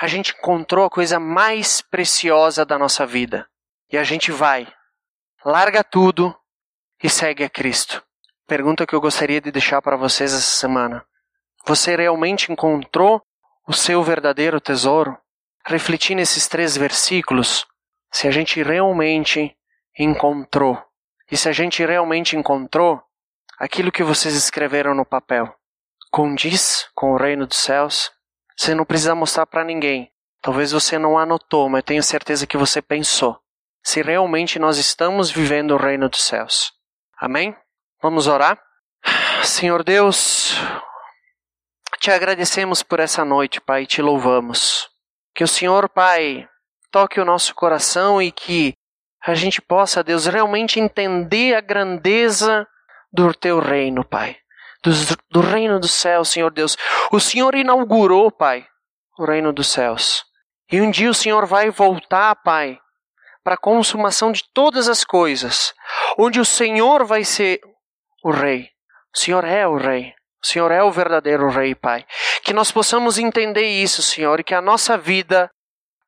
A 0.00 0.06
gente 0.06 0.34
encontrou 0.38 0.84
a 0.84 0.90
coisa 0.90 1.18
mais 1.18 1.80
preciosa 1.80 2.64
da 2.64 2.78
nossa 2.78 3.06
vida. 3.06 3.48
E 3.90 3.96
a 3.96 4.04
gente 4.04 4.30
vai, 4.30 4.70
larga 5.44 5.82
tudo 5.82 6.36
e 7.02 7.08
segue 7.08 7.44
a 7.44 7.50
Cristo. 7.50 8.02
Pergunta 8.46 8.86
que 8.86 8.94
eu 8.94 9.00
gostaria 9.00 9.40
de 9.40 9.50
deixar 9.50 9.80
para 9.80 9.96
vocês 9.96 10.32
essa 10.32 10.42
semana. 10.42 11.04
Você 11.66 11.96
realmente 11.96 12.50
encontrou 12.52 13.22
o 13.68 13.74
seu 13.74 14.02
verdadeiro 14.02 14.60
tesouro? 14.60 15.16
Refletir 15.66 16.14
nesses 16.14 16.48
três 16.48 16.74
versículos, 16.74 17.66
se 18.10 18.26
a 18.26 18.30
gente 18.30 18.62
realmente 18.62 19.54
encontrou. 19.98 20.82
E 21.30 21.36
se 21.36 21.50
a 21.50 21.52
gente 21.52 21.84
realmente 21.84 22.34
encontrou 22.34 23.02
aquilo 23.58 23.92
que 23.92 24.02
vocês 24.02 24.34
escreveram 24.34 24.94
no 24.94 25.04
papel, 25.04 25.54
condiz 26.10 26.88
com 26.94 27.12
o 27.12 27.16
reino 27.18 27.46
dos 27.46 27.58
céus, 27.58 28.10
você 28.56 28.74
não 28.74 28.86
precisa 28.86 29.14
mostrar 29.14 29.44
para 29.44 29.62
ninguém. 29.62 30.10
Talvez 30.40 30.72
você 30.72 30.98
não 30.98 31.18
anotou, 31.18 31.68
mas 31.68 31.82
tenho 31.82 32.02
certeza 32.02 32.46
que 32.46 32.56
você 32.56 32.80
pensou. 32.80 33.38
Se 33.84 34.00
realmente 34.00 34.58
nós 34.58 34.78
estamos 34.78 35.30
vivendo 35.30 35.72
o 35.72 35.76
reino 35.76 36.08
dos 36.08 36.24
céus. 36.24 36.72
Amém? 37.20 37.54
Vamos 38.00 38.26
orar? 38.26 38.58
Senhor 39.44 39.84
Deus, 39.84 40.54
te 41.98 42.10
agradecemos 42.10 42.82
por 42.82 43.00
essa 43.00 43.24
noite, 43.24 43.60
Pai, 43.60 43.82
e 43.82 43.86
te 43.86 44.00
louvamos. 44.00 44.88
Que 45.34 45.44
o 45.44 45.48
Senhor, 45.48 45.88
Pai, 45.88 46.48
toque 46.90 47.20
o 47.20 47.24
nosso 47.24 47.54
coração 47.54 48.22
e 48.22 48.30
que 48.30 48.72
a 49.24 49.34
gente 49.34 49.60
possa, 49.60 50.02
Deus, 50.02 50.26
realmente 50.26 50.78
entender 50.78 51.54
a 51.54 51.60
grandeza 51.60 52.66
do 53.12 53.34
teu 53.34 53.58
reino, 53.58 54.04
Pai. 54.04 54.36
Do, 54.82 54.90
do 55.30 55.40
reino 55.40 55.80
dos 55.80 55.90
céus, 55.90 56.28
Senhor 56.28 56.52
Deus. 56.52 56.76
O 57.10 57.18
Senhor 57.18 57.54
inaugurou, 57.54 58.30
Pai, 58.30 58.64
o 59.18 59.24
reino 59.24 59.52
dos 59.52 59.68
céus. 59.68 60.24
E 60.70 60.80
um 60.80 60.90
dia 60.90 61.10
o 61.10 61.14
Senhor 61.14 61.46
vai 61.46 61.70
voltar, 61.70 62.34
Pai, 62.36 62.78
para 63.42 63.54
a 63.54 63.58
consumação 63.58 64.30
de 64.30 64.44
todas 64.54 64.88
as 64.88 65.02
coisas, 65.02 65.74
onde 66.16 66.38
o 66.38 66.44
Senhor 66.44 67.04
vai 67.04 67.24
ser 67.24 67.60
o 68.22 68.30
Rei. 68.30 68.68
O 69.14 69.18
Senhor 69.18 69.44
é 69.44 69.66
o 69.66 69.76
Rei. 69.76 70.14
O 70.42 70.46
Senhor 70.46 70.70
é 70.70 70.82
o 70.82 70.90
verdadeiro 70.90 71.50
Rei, 71.50 71.74
Pai. 71.74 72.06
Que 72.44 72.52
nós 72.52 72.70
possamos 72.70 73.18
entender 73.18 73.66
isso, 73.66 74.02
Senhor, 74.02 74.38
e 74.38 74.44
que 74.44 74.54
a 74.54 74.62
nossa 74.62 74.96
vida 74.96 75.50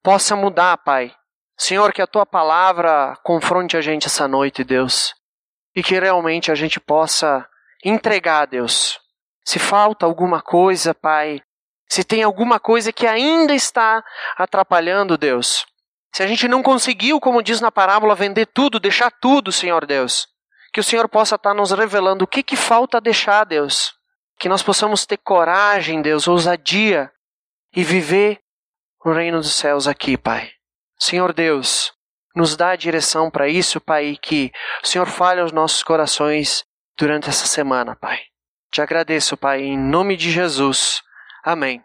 possa 0.02 0.36
mudar, 0.36 0.76
Pai. 0.78 1.12
Senhor, 1.58 1.92
que 1.92 2.00
a 2.00 2.06
tua 2.06 2.24
palavra 2.24 3.16
confronte 3.22 3.76
a 3.76 3.80
gente 3.80 4.06
essa 4.06 4.28
noite, 4.28 4.64
Deus. 4.64 5.14
E 5.74 5.82
que 5.82 5.98
realmente 5.98 6.50
a 6.50 6.54
gente 6.54 6.78
possa 6.80 7.46
entregar, 7.84 8.46
Deus. 8.46 8.98
Se 9.44 9.58
falta 9.58 10.06
alguma 10.06 10.40
coisa, 10.40 10.94
Pai, 10.94 11.42
se 11.88 12.04
tem 12.04 12.22
alguma 12.22 12.60
coisa 12.60 12.92
que 12.92 13.06
ainda 13.06 13.52
está 13.52 14.02
atrapalhando, 14.36 15.18
Deus. 15.18 15.66
Se 16.14 16.22
a 16.22 16.26
gente 16.26 16.46
não 16.46 16.62
conseguiu, 16.62 17.20
como 17.20 17.42
diz 17.42 17.60
na 17.60 17.70
parábola, 17.70 18.14
vender 18.14 18.46
tudo, 18.46 18.80
deixar 18.80 19.10
tudo, 19.10 19.50
Senhor 19.50 19.86
Deus. 19.86 20.28
Que 20.72 20.80
o 20.80 20.84
Senhor 20.84 21.08
possa 21.08 21.34
estar 21.34 21.52
nos 21.52 21.72
revelando 21.72 22.24
o 22.24 22.28
que, 22.28 22.44
que 22.44 22.56
falta 22.56 23.00
deixar, 23.00 23.44
Deus 23.44 23.99
que 24.40 24.48
nós 24.48 24.62
possamos 24.62 25.04
ter 25.04 25.18
coragem, 25.18 26.00
Deus, 26.00 26.26
ousadia 26.26 27.12
e 27.76 27.84
viver 27.84 28.40
o 29.04 29.12
reino 29.12 29.38
dos 29.38 29.54
céus 29.54 29.86
aqui, 29.86 30.16
Pai. 30.16 30.50
Senhor 30.98 31.34
Deus, 31.34 31.92
nos 32.34 32.56
dá 32.56 32.70
a 32.70 32.76
direção 32.76 33.30
para 33.30 33.48
isso, 33.48 33.78
Pai, 33.80 34.16
que 34.20 34.50
o 34.82 34.86
Senhor 34.86 35.06
fale 35.06 35.42
aos 35.42 35.52
nossos 35.52 35.82
corações 35.82 36.64
durante 36.96 37.28
essa 37.28 37.46
semana, 37.46 37.94
Pai. 37.94 38.18
Te 38.72 38.80
agradeço, 38.80 39.36
Pai, 39.36 39.60
em 39.60 39.78
nome 39.78 40.16
de 40.16 40.30
Jesus. 40.30 41.02
Amém. 41.44 41.84